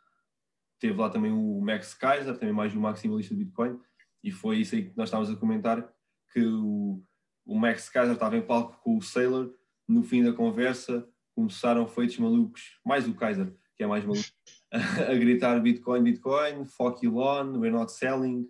[0.80, 3.78] Teve lá também o Max Kaiser, também mais um maximalista de Bitcoin,
[4.24, 5.92] e foi isso aí que nós estávamos a comentar,
[6.32, 7.04] que o,
[7.44, 9.54] o Max Kaiser estava em palco com o Sailor,
[9.86, 14.28] no fim da conversa começaram feitos malucos, mais o Kaiser, que é mais maluco,
[14.72, 18.48] a gritar Bitcoin, Bitcoin, fuck Elon, we're not selling.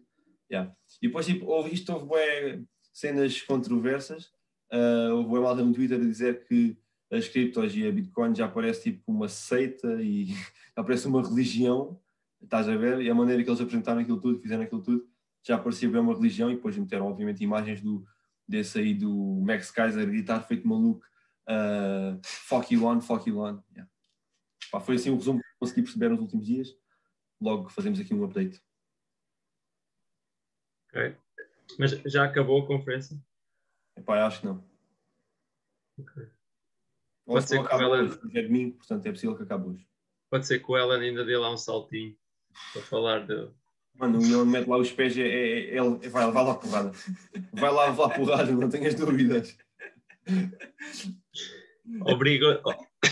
[0.51, 0.75] Yeah.
[1.03, 2.61] E depois, tipo, houve isto, houve bué
[2.95, 4.31] cenas controversas.
[4.73, 6.77] Uh, houve bué malta no Twitter a dizer que
[7.11, 10.27] as criptos e a Bitcoin já parece tipo uma seita e
[10.77, 12.01] já parece uma religião,
[12.43, 13.03] estás a ver?
[13.03, 15.07] E a maneira que eles apresentaram aquilo tudo, fizeram aquilo tudo,
[15.47, 18.05] já parecia bem uma religião e depois meteram, obviamente, imagens do,
[18.47, 21.05] desse aí do Max Kaiser gritar feito maluco,
[21.49, 23.59] uh, fuck Elon, fuck Elon.
[23.73, 23.91] Yeah.
[24.71, 26.77] Pá, foi assim o resumo que consegui perceber nos últimos dias.
[27.41, 28.61] Logo fazemos aqui um update.
[30.89, 31.17] Ok.
[31.79, 33.19] Mas já acabou a conferência?
[33.97, 34.65] Epá, acho que não.
[35.99, 36.29] Ok.
[37.27, 39.89] Pode ser que hoje, hoje é portanto é possível que acabe hoje.
[40.31, 42.17] Pode ser que o Ellen ainda dê lá um saltinho
[42.73, 43.51] para falar de.
[43.95, 46.93] Mano, o Elon mete lá os pés, é, é, é, ele vai, vai lá porrada.
[47.53, 49.59] Vai lá levar porrada, não tenhas dúvidas.
[52.03, 52.63] Obriga-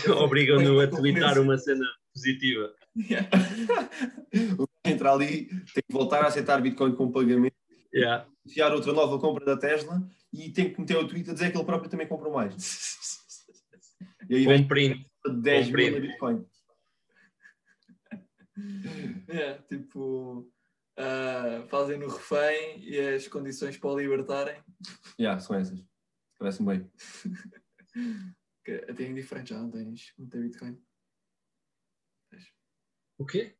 [0.23, 2.73] Obrigam-no a twittar uma cena positiva.
[2.95, 3.29] Yeah.
[4.85, 7.55] Entra ali, tem que voltar a aceitar Bitcoin com pagamento,
[7.93, 8.27] Yeah.
[8.45, 10.01] enfiar outra nova compra da Tesla
[10.33, 12.95] e tem que meter o tweet a dizer que ele próprio também comprou mais.
[14.29, 15.07] E aí vem Um print.
[15.25, 15.95] 10 mil Compreendo.
[15.95, 16.45] na Bitcoin.
[19.29, 20.51] Yeah, tipo,
[20.97, 24.57] ah, fazem no refém e as condições para o libertarem.
[25.19, 25.81] Yeah, são essas.
[26.37, 26.91] Parece-me bem.
[28.67, 30.77] Que até é indiferente, já não tens muita Bitcoin.
[33.17, 33.55] O quê?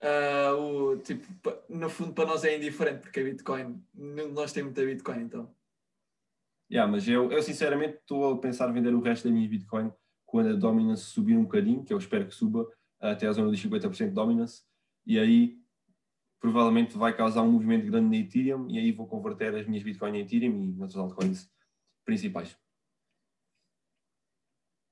[0.00, 1.28] Ah, o, tipo,
[1.68, 5.20] no fundo para nós é indiferente porque a Bitcoin, nenhum de nós tem muita Bitcoin,
[5.20, 5.54] então.
[6.72, 9.92] Yeah, mas eu, eu sinceramente estou a pensar vender o resto da minha Bitcoin
[10.24, 12.66] quando a dominance subir um bocadinho, que eu espero que suba
[12.98, 14.62] até à zona dos 50% de dominance,
[15.04, 15.60] e aí
[16.40, 20.16] provavelmente vai causar um movimento grande na Ethereum e aí vou converter as minhas Bitcoin
[20.16, 21.50] em Ethereum e noutras altcoins
[22.06, 22.56] principais.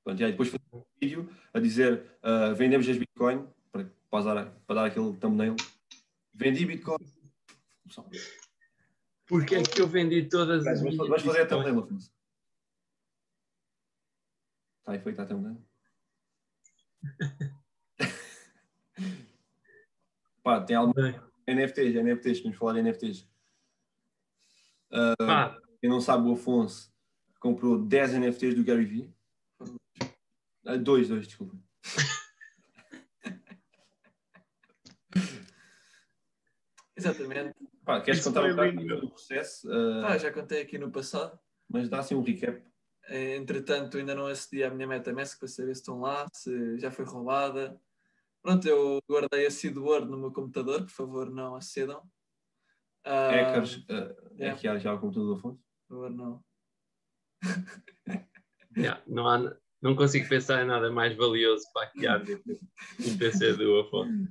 [0.07, 4.23] Pronto, e aí depois fazer um vídeo a dizer ah, vendemos as Bitcoin para, para,
[4.23, 5.57] dar, para dar aquele thumbnail.
[6.33, 7.05] Vendi Bitcoin.
[9.27, 12.12] Porque é que eu vendi todas as vamos fazer a thumbnail, Afonso.
[14.79, 15.61] Está aí feita a thumbnail?
[20.40, 23.29] Pá, tem alguma Bem, NFTs, NFTs, vamos falar de NFTs.
[25.19, 26.95] Pá, Quem não sabe, o Afonso
[27.40, 29.15] comprou 10 NFTs do Gary Vee.
[30.66, 31.57] Ah, dois, dois, desculpa.
[36.96, 37.55] Exatamente.
[37.85, 39.70] Pá, queres Isso contar um bocado do processo?
[39.70, 41.38] Ah, Ah, já contei aqui no passado.
[41.68, 42.62] mas dá assim um recap.
[43.09, 46.90] Eh, Entretanto, ainda não acedi à minha MetaMask para saber se estão lá, se já
[46.90, 47.81] foi roubada.
[48.42, 52.02] Pronto, eu guardei a seed word no meu computador, por favor, não acedam.
[53.05, 54.55] Ah, Hackers, ah, yeah.
[54.55, 55.62] hackear já o computador do Afonso.
[55.88, 56.44] Por favor, não.
[58.76, 61.87] yeah, não, há, não consigo pensar em nada mais valioso para
[62.18, 62.59] do que
[63.01, 64.29] um PC do Afonso.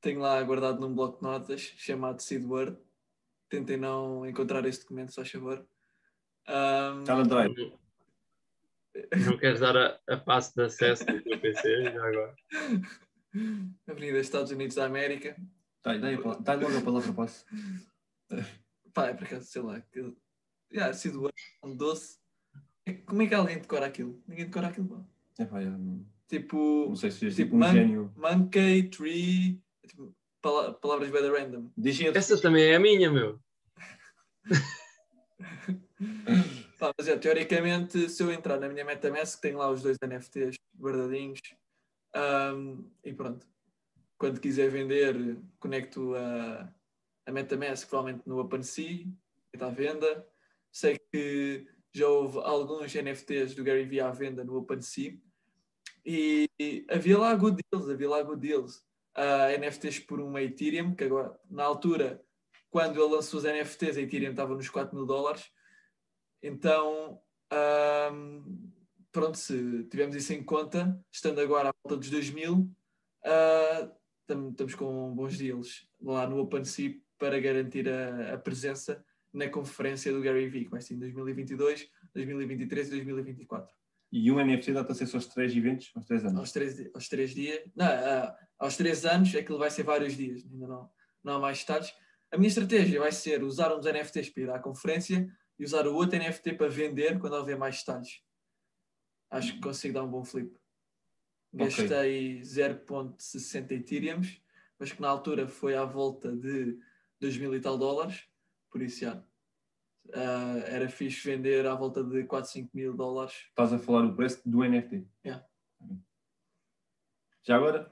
[0.00, 2.76] Tenho lá guardado num bloco de notas chamado seed word.
[3.48, 5.66] Tentem não encontrar este documento, só favor.
[6.46, 7.72] Ah, Está no drive.
[9.26, 12.34] Não, queres dar a, a passo de acesso do teu PC já agora?
[13.88, 15.36] Avenida Estados Unidos da América.
[15.82, 17.44] Dá, dá, aí a pala- dá logo a palavra passo.
[18.94, 19.80] Pá, é por acaso, sei lá.
[19.80, 20.14] Que...
[20.72, 22.18] Yeah, seed word, um doce.
[23.06, 24.22] Como é que alguém decora aquilo?
[24.28, 25.42] Ninguém decora aquilo, pá.
[25.42, 28.12] É, pá, não, Tipo, não sei se és Tipo, tipo um man- gênio.
[28.16, 31.70] monkey, tree, tipo, pala- palavras bem random.
[31.76, 33.38] Deixem Essa também é a minha, meu.
[36.78, 40.56] Pá, mas é, teoricamente, se eu entrar na minha MetaMask, tenho lá os dois NFTs
[40.78, 41.40] guardadinhos.
[42.14, 43.46] Ahm, e pronto.
[44.18, 46.68] Quando quiser vender, conecto a,
[47.26, 49.08] a MetaMask, provavelmente no OpenSea, que
[49.54, 50.26] está à venda.
[50.72, 55.16] Sei que já houve alguns NFTs do Gary Vee à venda no OpenSea.
[56.04, 56.50] E,
[56.90, 58.84] havia lá good deals, havia lá good deals.
[59.14, 62.20] Ah, NFTs por uma Ethereum, que agora, na altura,
[62.68, 65.48] quando ele lançou os NFTs, a Ethereum estava nos 4 mil dólares.
[66.42, 68.42] Então, ahm,
[69.12, 72.68] pronto, se tivermos isso em conta, estando agora à volta dos 2 mil,
[74.26, 79.02] tam- estamos com bons deals lá no OpenSea para garantir a, a presença
[79.34, 83.74] na conferência do Gary Vee, que vai ser em 2022, 2023 e 2024.
[84.12, 86.38] E um NFT dá-te acesso aos três eventos, aos três anos.
[86.38, 90.44] Aos três, aos três dias, não, ah, aos três anos, aquilo vai ser vários dias,
[90.44, 90.90] ainda não,
[91.24, 91.92] não há mais detalhes.
[92.30, 95.94] A minha estratégia vai ser usar uns NFTs para ir à conferência e usar o
[95.94, 98.22] outro NFT para vender quando houver mais detalhes.
[99.30, 100.56] Acho que consigo dar um bom flip.
[101.52, 104.40] Gastei 0.60 Ethereums,
[104.78, 106.78] mas que na altura foi à volta de
[107.20, 108.28] 2 mil e tal dólares,
[108.74, 109.22] por isso já.
[110.12, 113.46] ah, era fixe vender à volta de 4, 5 mil dólares.
[113.50, 115.06] Estás a falar o preço do NFT.
[117.44, 117.88] Já agora.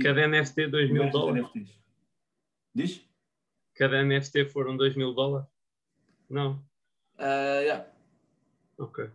[0.00, 1.42] Cada NFT 2 mil dólares.
[1.42, 1.82] NFTs.
[2.72, 3.10] Diz?
[3.74, 5.48] Cada NFT foram 2 mil dólares?
[6.30, 6.64] Não.
[7.18, 7.90] Uh, yeah.
[8.78, 9.10] Ok.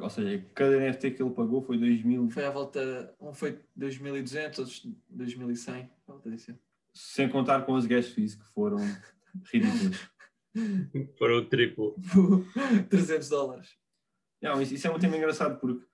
[0.00, 2.30] Ou seja, cada NFT que ele pagou foi 2000.
[2.30, 3.14] Foi à volta.
[3.20, 6.58] Um foi 2.200, outros 2.100.
[6.94, 8.80] Sem contar com as gas fees que foram
[9.52, 10.10] ridículas.
[11.18, 11.96] foram o triplo.
[12.90, 13.70] 300 dólares.
[14.40, 15.84] Não, isso, isso, é um tema engraçado porque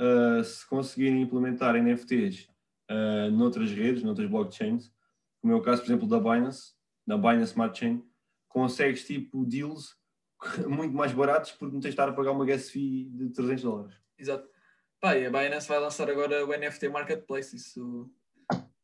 [0.00, 2.48] uh, se conseguirem implementar NFTs uh,
[2.88, 4.92] ah, noutras redes, noutras blockchains,
[5.40, 6.74] como é o caso, por exemplo, da Binance,
[7.06, 8.02] da Binance Smart Chain,
[8.48, 9.96] consegues tipo deals
[10.68, 13.62] muito mais baratos porque não tens de estar a pagar uma gas fee de 300
[13.62, 13.96] dólares.
[14.18, 14.48] Exato.
[15.00, 18.10] Pá, e a Binance vai lançar agora o NFT Marketplace, isso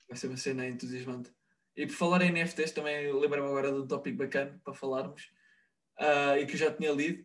[0.08, 1.32] vai ser uma cena entusiasmante.
[1.76, 5.30] E por falar em NFTs, também lembro-me agora de um tópico bacana para falarmos
[5.98, 7.24] uh, e que eu já tinha lido.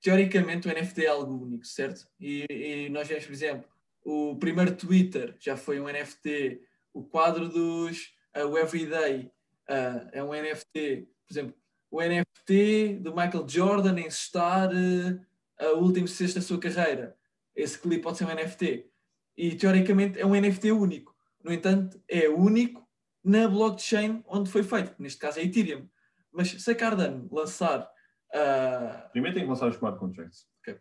[0.00, 2.08] Teoricamente, o NFT é algo único, certo?
[2.20, 3.68] E, e nós vemos, por exemplo,
[4.04, 6.62] o primeiro Twitter já foi um NFT,
[6.94, 9.30] o quadro dos uh, o Everyday
[9.68, 11.54] uh, é um NFT, por exemplo,
[11.90, 15.20] o NFT do Michael Jordan em estar uh,
[15.58, 17.16] a último sexto da sua carreira.
[17.54, 18.88] Esse clipe pode ser um NFT.
[19.36, 21.14] E teoricamente é um NFT único.
[21.42, 22.87] No entanto, é único
[23.24, 24.94] na blockchain onde foi feito.
[24.98, 25.88] Neste caso é Ethereum.
[26.32, 27.90] Mas se a Cardano lançar.
[28.34, 29.10] Uh...
[29.10, 30.46] Primeiro tem que lançar os smart contracts.
[30.60, 30.78] Okay.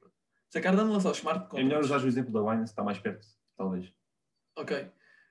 [0.49, 1.59] Se a Cardano lançar os smart contracts.
[1.59, 3.91] É melhor usar o exemplo da Binance, está mais perto, talvez.
[4.55, 4.89] Ok.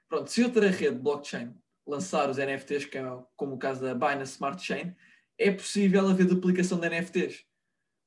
[0.09, 1.55] Pronto, se outra rede blockchain
[1.87, 3.03] lançar os NFTs, que é
[3.37, 4.95] como o caso da Binance Smart Chain,
[5.39, 7.45] é possível haver duplicação de NFTs.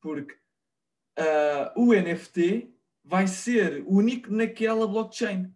[0.02, 0.34] Porque
[1.18, 5.54] uh, o NFT vai ser único naquela blockchain.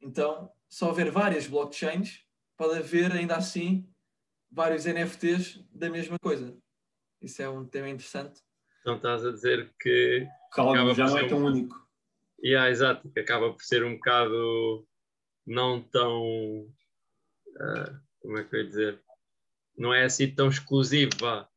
[0.00, 2.24] Então, se houver várias blockchains,
[2.58, 3.88] pode haver ainda assim
[4.50, 6.54] vários NFTs da mesma coisa.
[7.22, 8.42] Isso é um tema interessante.
[8.80, 10.28] Então estás a dizer que.
[10.52, 11.46] Calma, já não é tão um...
[11.46, 11.88] único.
[12.44, 14.86] Yeah, exato, que acaba por ser um bocado
[15.46, 16.22] não tão.
[16.22, 19.02] Uh, como é que eu ia dizer?
[19.78, 21.48] não é assim tão exclusivo, vá.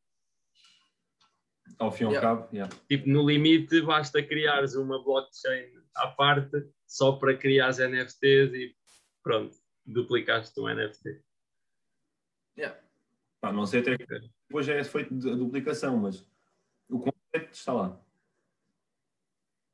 [1.78, 2.72] Ao fim e ao cabo, yeah.
[2.88, 8.76] Tipo, no limite, basta criares uma blockchain à parte só para criar as NFTs e
[9.22, 11.22] pronto, duplicaste um NFT.
[12.56, 12.78] Yeah.
[13.40, 14.06] Pá, não sei até que
[14.48, 16.26] depois já é feito a duplicação, mas
[16.88, 18.00] o conceito está lá.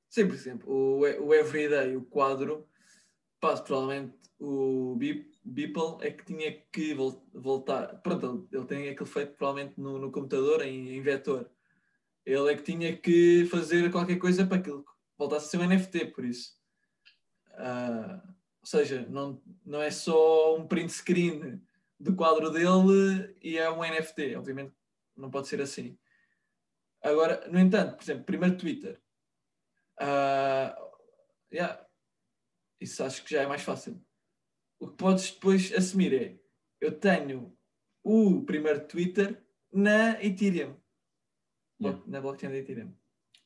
[0.09, 2.67] Sim, por exemplo, o, o Everyday, o quadro,
[3.41, 4.97] passa provavelmente o
[5.45, 6.95] Beeple é que tinha que
[7.35, 8.01] voltar.
[8.03, 11.51] Pronto, ele tem aquele feito provavelmente no, no computador, em, em, vetor.
[12.25, 14.83] Ele é que tinha que fazer qualquer coisa para que ele
[15.17, 16.57] voltasse a ser um NFT, por isso.
[17.55, 18.38] Uh,
[18.69, 21.61] seja, não, não é só um print screen
[21.99, 24.37] do quadro dele e é um NFT.
[24.37, 24.73] Obviamente
[25.17, 25.99] não pode ser assim.
[27.03, 29.01] Agora, no entanto, por exemplo, primeiro Twitter.
[30.01, 30.73] Uh,
[31.53, 31.85] yeah,
[32.81, 34.01] isso acho que já é mais fácil
[34.79, 36.39] o que podes depois assumir é
[36.81, 37.57] eu tenho
[38.05, 40.77] o primeiro Twitter na Ethereum.
[41.81, 42.03] Yeah.
[42.07, 42.95] Na blockchain da Ethereum.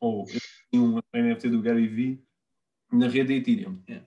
[0.01, 0.27] Ou
[0.75, 2.25] um NFT do Gary Vee
[2.93, 3.83] na rede da Ethereum.
[3.89, 4.07] Yeah.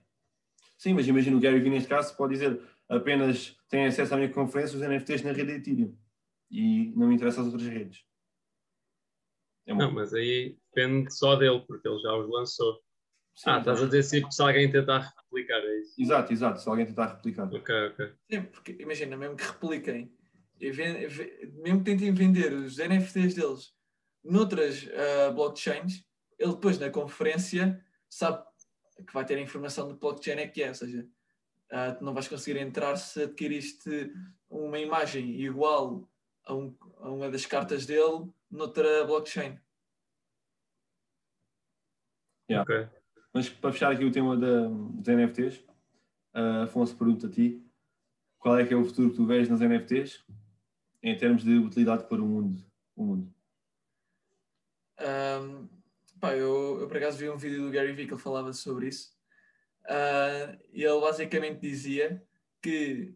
[0.78, 4.32] Sim, mas imagina o Gary Vee neste caso pode dizer apenas tem acesso à minha
[4.32, 5.96] conferência os NFTs na rede Ethereum
[6.50, 8.04] e não me interessa as outras redes.
[9.66, 12.80] É não, mas aí depende só dele, porque ele já os lançou.
[13.34, 16.00] Sim, ah, estás a dizer se, se alguém tentar replicar, é isso?
[16.00, 17.52] Exato, exato, se alguém tentar replicar.
[17.52, 18.12] Ok, ok.
[18.30, 20.10] Sim, porque imagina, mesmo que repliquem,
[20.60, 23.74] mesmo que tentem vender os NFTs deles
[24.24, 26.04] noutras uh, blockchains,
[26.38, 28.45] ele depois na conferência sabe
[29.04, 31.08] que vai ter a informação de blockchain é que é, ou seja,
[31.72, 34.12] uh, não vais conseguir entrar se adquiriste
[34.48, 36.08] uma imagem igual
[36.44, 39.58] a, um, a uma das cartas dele noutra blockchain.
[42.50, 42.62] Yeah.
[42.62, 42.88] Ok.
[43.32, 45.58] Mas para fechar aqui o tema da, dos NFTs,
[46.34, 47.66] uh, Afonso pergunta a ti
[48.46, 50.24] qual é que é o futuro que tu vês nas NFTs
[51.02, 52.64] em termos de utilidade para o mundo?
[52.94, 53.34] O mundo?
[55.00, 55.68] Um,
[56.20, 58.88] pá, eu, eu por acaso vi um vídeo do Gary Vee que ele falava sobre
[58.88, 59.12] isso
[59.84, 62.22] uh, e ele basicamente dizia
[62.62, 63.14] que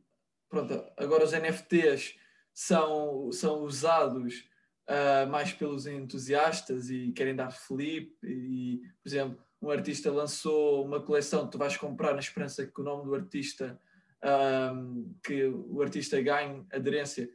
[0.49, 2.16] pronto, agora os NFTs
[2.53, 4.45] são, são usados
[4.89, 11.01] uh, mais pelos entusiastas e querem dar flip e, por exemplo, um artista lançou uma
[11.01, 13.79] coleção que tu vais comprar na esperança que o nome do artista,
[14.75, 17.31] um, que o artista ganhe aderência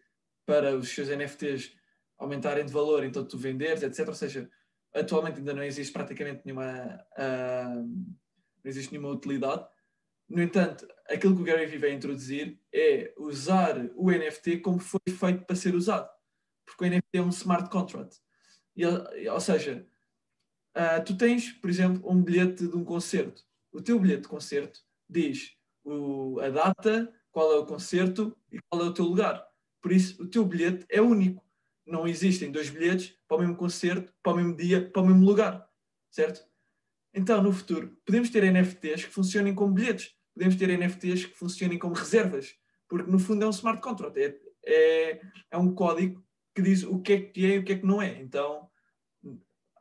[0.46, 1.76] para os seus NFTs
[2.18, 4.08] aumentarem de valor, então tu venderes, etc.
[4.08, 4.50] Ou seja,
[4.96, 9.68] atualmente ainda não existe praticamente nenhuma, não existe nenhuma utilidade.
[10.28, 15.00] No entanto, aquilo que o Gary Vee vai introduzir é usar o NFT como foi
[15.08, 16.10] feito para ser usado.
[16.66, 18.18] Porque o NFT é um smart contract.
[18.76, 19.88] E, ou seja,
[20.76, 23.42] Uh, tu tens, por exemplo, um bilhete de um concerto.
[23.72, 28.82] o teu bilhete de concerto diz o, a data, qual é o concerto e qual
[28.82, 29.46] é o teu lugar.
[29.82, 31.45] Por isso, o teu bilhete é único.
[31.86, 35.26] Não existem dois bilhetes para o mesmo concerto, para o mesmo dia, para o mesmo
[35.26, 35.68] lugar.
[36.10, 36.46] Certo?
[37.14, 40.14] Então, no futuro, podemos ter NFTs que funcionem como bilhetes.
[40.34, 42.56] Podemos ter NFTs que funcionem como reservas.
[42.90, 44.20] Porque, no fundo, é um smart contract.
[44.20, 45.22] É, é,
[45.52, 47.86] é um código que diz o que é que é e o que é que
[47.86, 48.20] não é.
[48.22, 48.70] Então,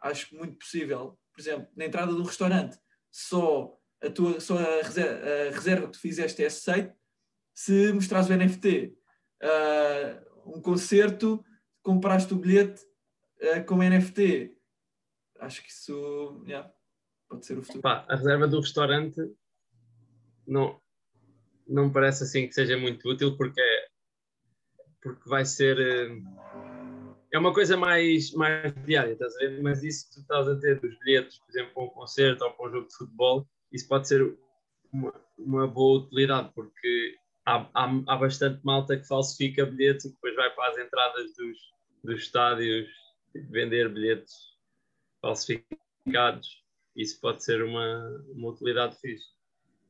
[0.03, 2.79] acho muito possível, por exemplo, na entrada do restaurante,
[3.11, 6.95] só a, tua, só a, reserva, a reserva que tu fizeste é aceita
[7.55, 8.97] se mostrares o NFT.
[9.43, 11.43] Uh, ah, um concerto,
[11.85, 12.83] compraste o bilhete
[13.43, 14.57] uh, com NFT.
[15.39, 16.69] Acho que isso yeah,
[17.29, 17.83] pode ser o futuro.
[17.83, 19.21] Pá, a reserva do restaurante
[20.47, 20.81] não,
[21.69, 23.95] não parece assim que seja muito útil porque é
[25.05, 25.79] porque vai ser.
[25.79, 26.23] Eh,
[27.31, 29.63] é uma coisa mais, mais diária, estás a ver?
[29.63, 32.67] Mas isso tu estás a ter dos bilhetes, por exemplo, para um concerto ou para
[32.67, 34.39] um jogo de futebol, isso pode ser
[34.91, 40.35] uma, uma boa utilidade, porque há, há, há, bastante malta que falsifica bilhetes e depois
[40.35, 41.59] vai para as entradas dos,
[42.03, 42.89] dos estádios
[43.35, 44.35] vender bilhetes
[45.21, 46.63] falsificados.
[46.95, 49.35] Isso pode ser uma, uma utilidade fixe.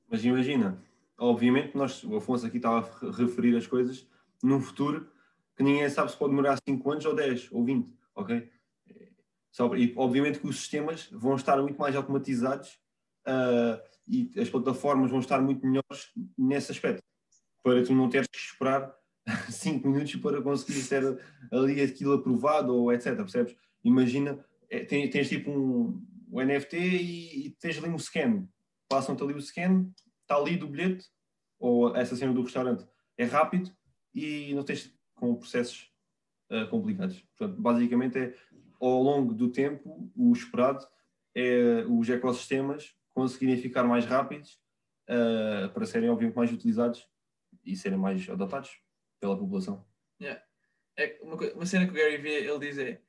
[0.09, 0.83] Mas imagina,
[1.19, 4.07] obviamente, nós, o Afonso aqui estava a referir as coisas
[4.43, 5.11] num futuro
[5.57, 8.51] que ninguém sabe se pode demorar 5 anos ou 10 ou 20, ok?
[9.79, 12.71] E obviamente que os sistemas vão estar muito mais automatizados
[13.27, 17.05] uh, e as plataformas vão estar muito melhores nesse aspecto,
[17.65, 18.95] para tu não teres que esperar
[19.51, 21.19] 5 minutos para conseguir ter
[21.51, 23.57] ali aquilo aprovado ou etc, percebes?
[23.83, 28.47] Imagina, é, tens, tens tipo um, um NFT e, e, tens ali um scan,
[28.89, 29.91] passam-te ali o scan,
[30.21, 31.07] está ali do bilhete,
[31.59, 32.87] ou essa cena do restaurante,
[33.17, 33.71] é rápido,
[34.15, 35.91] e não tens com processos
[36.51, 37.21] uh, complicados.
[37.37, 38.35] Portanto, basicamente é
[38.81, 40.87] ao longo do tempo o esperado
[41.35, 44.61] é os ecossistemas conseguirem ficar mais rápidos
[45.09, 47.07] uh, para serem obviamente mais utilizados
[47.65, 48.79] e serem mais adotados
[49.21, 49.87] pela população.
[50.21, 50.43] Yeah.
[50.97, 53.01] É uma, uma, cena que o Gary vê, ele diz é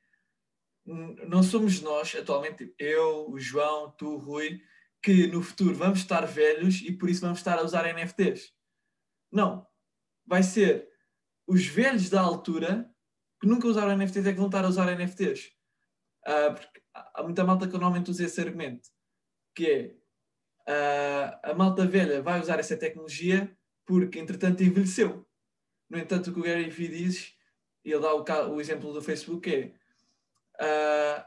[0.86, 4.62] não somos nós, atualmente, eu, o João, tu, o Rui,
[5.02, 8.52] que no futuro vamos estar velhos e por isso vamos estar a usar NFTs.
[9.32, 9.66] Não.
[10.24, 10.88] Vai ser
[11.46, 12.88] os velhos da altura
[13.40, 15.46] que nunca usaram NFTs é que vão estar a usar NFTs.
[16.26, 18.88] Uh, ah, porque há muita malta que normalmente usa esse argumento,
[19.54, 19.94] que é
[20.68, 23.56] uh, a malta velha vai usar essa tecnologia
[23.86, 25.26] porque entretanto envelheceu.
[25.88, 27.34] No entanto, o que o Gary Vee diz,
[27.84, 28.24] e ele dá o,
[28.54, 29.72] o, exemplo do Facebook,
[30.58, 31.24] é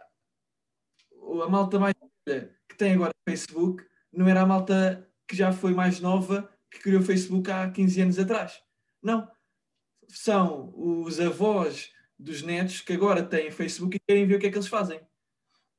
[1.15, 1.95] uh, a malta mais
[2.27, 6.79] velha que tem agora Facebook não era a malta que já foi mais nova que
[6.79, 8.61] criou Facebook há 15 anos atrás.
[9.01, 9.27] Não
[10.09, 14.49] são os avós dos netos que agora têm Facebook e querem ver o que é
[14.49, 14.99] que eles fazem.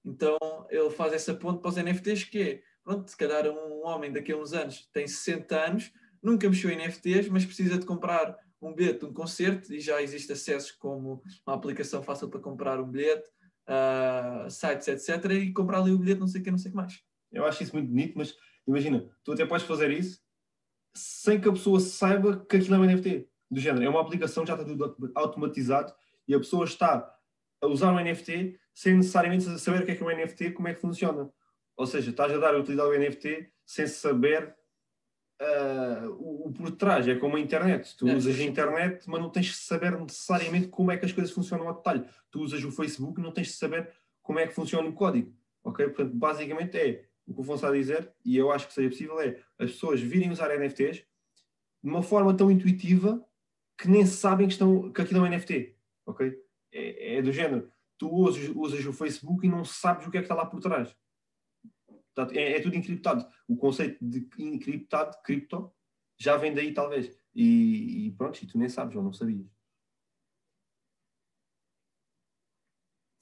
[0.05, 0.39] Então
[0.71, 4.33] ele faz essa ponte para os NFTs que é, pronto, se calhar um homem daqui
[4.33, 8.75] a uns anos tem 60 anos, nunca mexeu em NFTs, mas precisa de comprar um
[8.75, 12.91] bilhete de um concerto e já existe acesso como uma aplicação fácil para comprar um
[12.91, 13.29] bilhete,
[13.67, 15.31] uh, sites, etc.
[15.33, 17.01] e comprar ali o bilhete, não sei o que, não sei o que mais.
[17.33, 18.35] Eu acho isso muito bonito, mas
[18.67, 20.21] imagina, tu até podes fazer isso
[20.95, 23.85] sem que a pessoa saiba que aquilo é um NFT do género.
[23.85, 25.93] É uma aplicação, já está tudo automatizado
[26.27, 27.13] e a pessoa está
[27.61, 30.69] a usar um NFT sem necessariamente saber o que é que é um NFT, como
[30.69, 31.31] é que funciona.
[31.77, 34.55] Ou seja, estás a dar a utilidade ao NFT sem saber
[35.41, 37.09] uh, o, o, por trás.
[37.09, 37.97] É como a internet.
[37.97, 41.13] Tu é, usas a internet, mas não tens de saber necessariamente como é que as
[41.13, 42.05] coisas funcionam ao detalhe.
[42.31, 43.91] Tu usas o Facebook, não tens de saber
[44.23, 45.35] como é que funciona o código.
[45.65, 45.87] Ok?
[45.89, 48.91] Portanto, basicamente é o que o Afonso está a dizer, e eu acho que seria
[48.91, 50.97] possível, é as pessoas virem usar NFTs
[51.83, 53.25] de uma forma tão intuitiva
[53.79, 55.77] que nem sabem que, estão, que aquilo é um NFT,
[56.07, 56.37] ok?
[56.73, 60.21] É, é do género, tu usas, usas, o Facebook e não sabes o que é
[60.21, 60.95] que está lá por trás.
[62.15, 63.27] Portanto, é, é tudo encriptado.
[63.49, 65.73] O conceito de encriptado, cripto,
[66.19, 67.17] já vem daí talvez.
[67.35, 69.47] E, e pronto, e tu nem sabes, ou não sabias.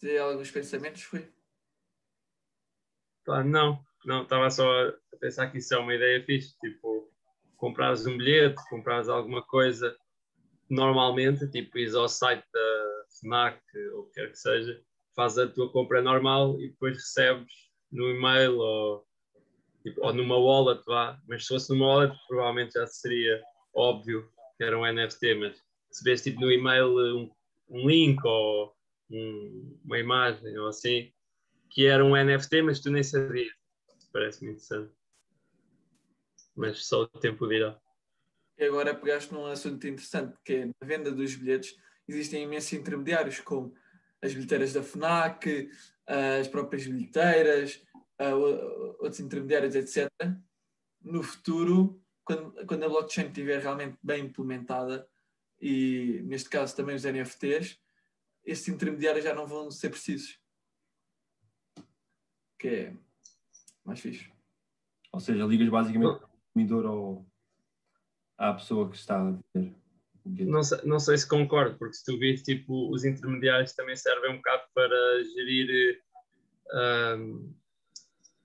[0.01, 1.33] Dizer alguns pensamentos, foi?
[3.25, 7.13] Claro, não, não, estava só a pensar que isso é uma ideia fixe, tipo,
[7.57, 9.95] comprares um bilhete, comprares alguma coisa
[10.71, 13.61] normalmente, tipo, ires ao site da FNAC
[13.95, 14.83] ou o que quer que seja,
[15.15, 19.07] fazes a tua compra normal e depois recebes no e-mail ou,
[19.83, 21.21] tipo, ou numa wallet, vá.
[21.27, 23.43] Mas se fosse numa wallet, provavelmente já seria
[23.75, 27.31] óbvio que era um NFT, mas se vês tipo no e-mail um,
[27.69, 28.75] um link ou
[29.11, 31.13] um, uma imagem ou assim,
[31.71, 33.53] que era um NFT, mas tu nem sabias.
[34.13, 34.93] Parece-me interessante.
[36.57, 37.79] Mas só o tempo dirá.
[38.59, 41.77] E agora pegaste num assunto interessante, que é na venda dos bilhetes
[42.09, 43.73] existem imensos intermediários, como
[44.21, 45.71] as bilheteiras da FNAC,
[46.09, 47.85] as próprias bilheteiras,
[48.99, 50.11] outros intermediários, etc.,
[51.01, 55.09] no futuro, quando, quando a blockchain estiver realmente bem implementada,
[55.61, 57.79] e neste caso também os NFTs,
[58.45, 60.41] esses intermediários já não vão ser precisos.
[62.59, 62.97] Que é
[63.85, 64.33] mais fixe.
[65.13, 67.27] Ou seja, ligas basicamente o consumidor ao,
[68.37, 69.75] à pessoa que está a vender.
[70.45, 74.33] Não sei, não sei se concordo, porque se tu vês, tipo, os intermediários também servem
[74.33, 76.01] um bocado para gerir.
[76.73, 77.55] Um,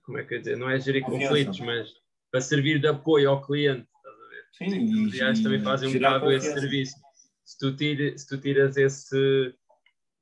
[0.02, 0.56] como é que eu dizer?
[0.56, 1.28] Não é gerir confiança.
[1.28, 1.92] conflitos, mas
[2.30, 3.86] para servir de apoio ao cliente.
[3.96, 4.44] Estás a ver?
[4.52, 6.96] Sim, os intermediários também fazem um bocado esse serviço.
[7.44, 9.54] Se tu, tira, se tu tiras esse,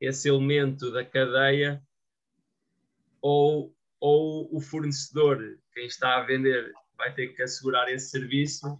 [0.00, 1.82] esse elemento da cadeia,
[3.20, 5.38] ou, ou o fornecedor,
[5.72, 8.78] quem está a vender, vai ter que assegurar esse serviço,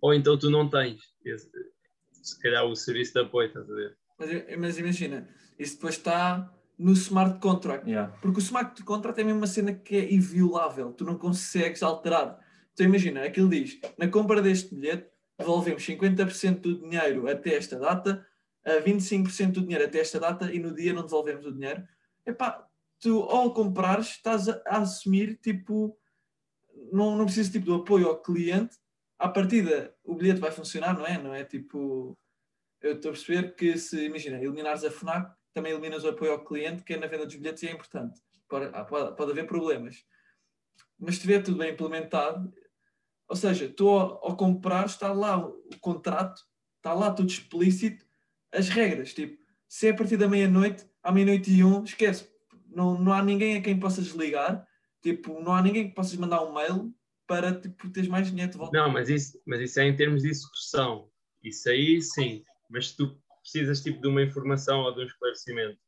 [0.00, 1.00] ou então tu não tens.
[1.24, 1.50] Esse,
[2.30, 3.96] se calhar o serviço de apoio, estás a ver?
[4.18, 5.28] Mas, mas imagina,
[5.58, 7.88] isso depois está no smart contract.
[7.88, 8.12] Yeah.
[8.22, 12.38] Porque o smart contract é mesmo uma cena que é inviolável, tu não consegues alterar.
[12.72, 15.06] Então imagina, aquilo diz, na compra deste bilhete,
[15.38, 18.26] devolvemos 50% do dinheiro até esta data,
[18.64, 21.82] a 25% do dinheiro até esta data e no dia não devolvemos o dinheiro.
[22.24, 22.66] Epá,
[22.98, 25.96] tu ao comprares estás a, a assumir tipo,
[26.92, 28.76] não, não precisas tipo do apoio ao cliente,
[29.20, 31.22] à partida o bilhete vai funcionar, não é?
[31.22, 32.18] Não é tipo.
[32.80, 36.44] Eu estou a perceber que se, imagina, eliminares a FNAC, também eliminas o apoio ao
[36.44, 38.20] cliente, que é na venda dos bilhetes e é importante.
[38.48, 40.02] Pode, pode, pode haver problemas.
[40.98, 42.50] Mas se tiver tudo bem implementado,
[43.28, 46.42] ou seja, tu ao, ao comprar está lá o contrato,
[46.78, 48.04] está lá tudo explícito,
[48.50, 52.28] as regras, tipo, se é a partir da meia-noite, à meia-noite e um, esquece,
[52.66, 54.66] não, não há ninguém a quem possas ligar,
[55.02, 56.92] tipo, não há ninguém que possas mandar um mail,
[57.30, 58.76] para tipo, teres mais dinheiro de volta.
[58.76, 61.08] Não, mas isso, mas isso é em termos de execução.
[61.44, 62.42] Isso aí sim.
[62.68, 65.78] Mas se tu precisas tipo, de uma informação ou de um esclarecimento,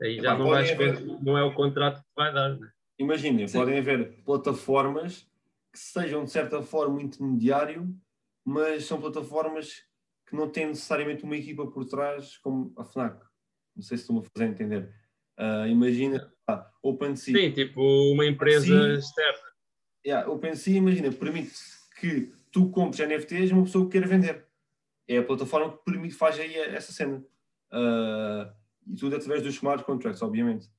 [0.00, 1.04] aí já não vais haver...
[1.20, 2.56] não é o contrato que te vai dar.
[2.56, 2.70] Né?
[2.96, 5.26] Imagina, podem haver plataformas
[5.72, 7.92] que sejam de certa forma intermediário,
[8.44, 9.82] mas são plataformas
[10.28, 13.20] que não têm necessariamente uma equipa por trás, como a FNAC.
[13.74, 14.94] Não sei se estou-me a fazer entender.
[15.36, 17.34] Uh, imagina, ah, OpenSea.
[17.34, 19.47] Sim, tipo uma empresa OpenSea, externa
[20.06, 21.54] yeah, OpenSea, imagina, permite
[22.00, 24.46] que tu compres NFTs a uma pessoa que queira vender.
[25.06, 27.24] É a plataforma que permite, faz aí essa cena.
[27.72, 28.52] Uh,
[28.86, 30.70] e tudo através dos smart contracts, obviamente.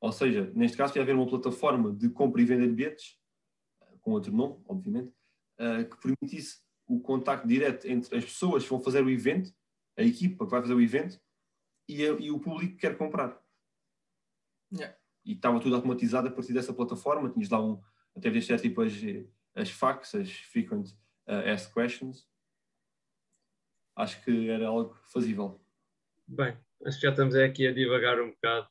[0.00, 3.18] Ou seja, neste caso, vai haver uma plataforma de compra e venda de bilhetes,
[4.00, 5.12] com outro nome, obviamente,
[5.60, 9.52] uh, que permitisse o contacto direto entre as pessoas que vão fazer o evento,
[9.96, 11.20] a equipa que vai fazer o evento,
[11.88, 13.40] e, a, e o público que quer comprar.
[14.72, 14.96] Yeah.
[15.24, 17.30] E estava tudo automatizado a partir dessa plataforma.
[17.30, 17.80] Tinhas lá um,
[18.16, 18.92] até podias ter tipo as,
[19.54, 20.88] as FAQs, as Frequent
[21.28, 22.28] uh, Asked Questions.
[23.96, 25.60] Acho que era algo fazível.
[26.26, 26.56] Bem,
[26.86, 28.68] acho que já estamos aqui a divagar um bocado.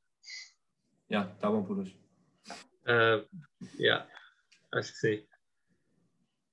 [1.09, 1.99] Já, yeah, está bom por hoje.
[2.83, 3.27] Uh,
[3.77, 4.09] yeah,
[4.73, 5.27] acho que sim.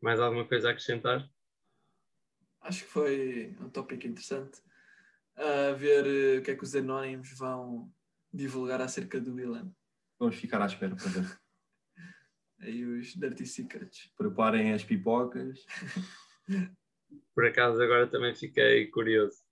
[0.01, 1.29] Mais alguma coisa a acrescentar?
[2.61, 4.61] Acho que foi um tópico interessante.
[5.37, 7.93] A uh, ver uh, o que é que os anónimos vão
[8.33, 9.73] divulgar acerca do Willan.
[10.19, 11.41] Vamos ficar à espera para ver.
[12.61, 14.11] Aí os Dirty Secrets.
[14.17, 15.65] Preparem as pipocas.
[17.35, 19.43] Por acaso agora também fiquei curioso.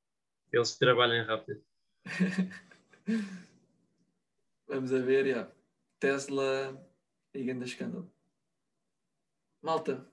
[0.53, 1.65] Eles trabalham rápido.
[4.67, 5.51] Vamos a ver, já.
[6.01, 6.77] Tesla
[7.33, 8.13] e grande escândalo.
[9.63, 10.07] Malta,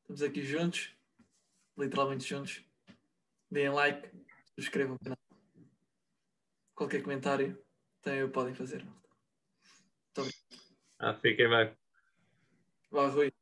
[0.00, 0.94] estamos aqui juntos,
[1.76, 2.64] literalmente juntos.
[3.50, 4.08] Deem like,
[4.54, 5.18] subscrevam o canal.
[6.74, 7.60] Qualquer comentário
[8.00, 8.84] também podem fazer.
[8.84, 10.40] Muito obrigado.
[10.98, 11.79] Ah, fiquem bem.
[12.92, 13.32] Rui.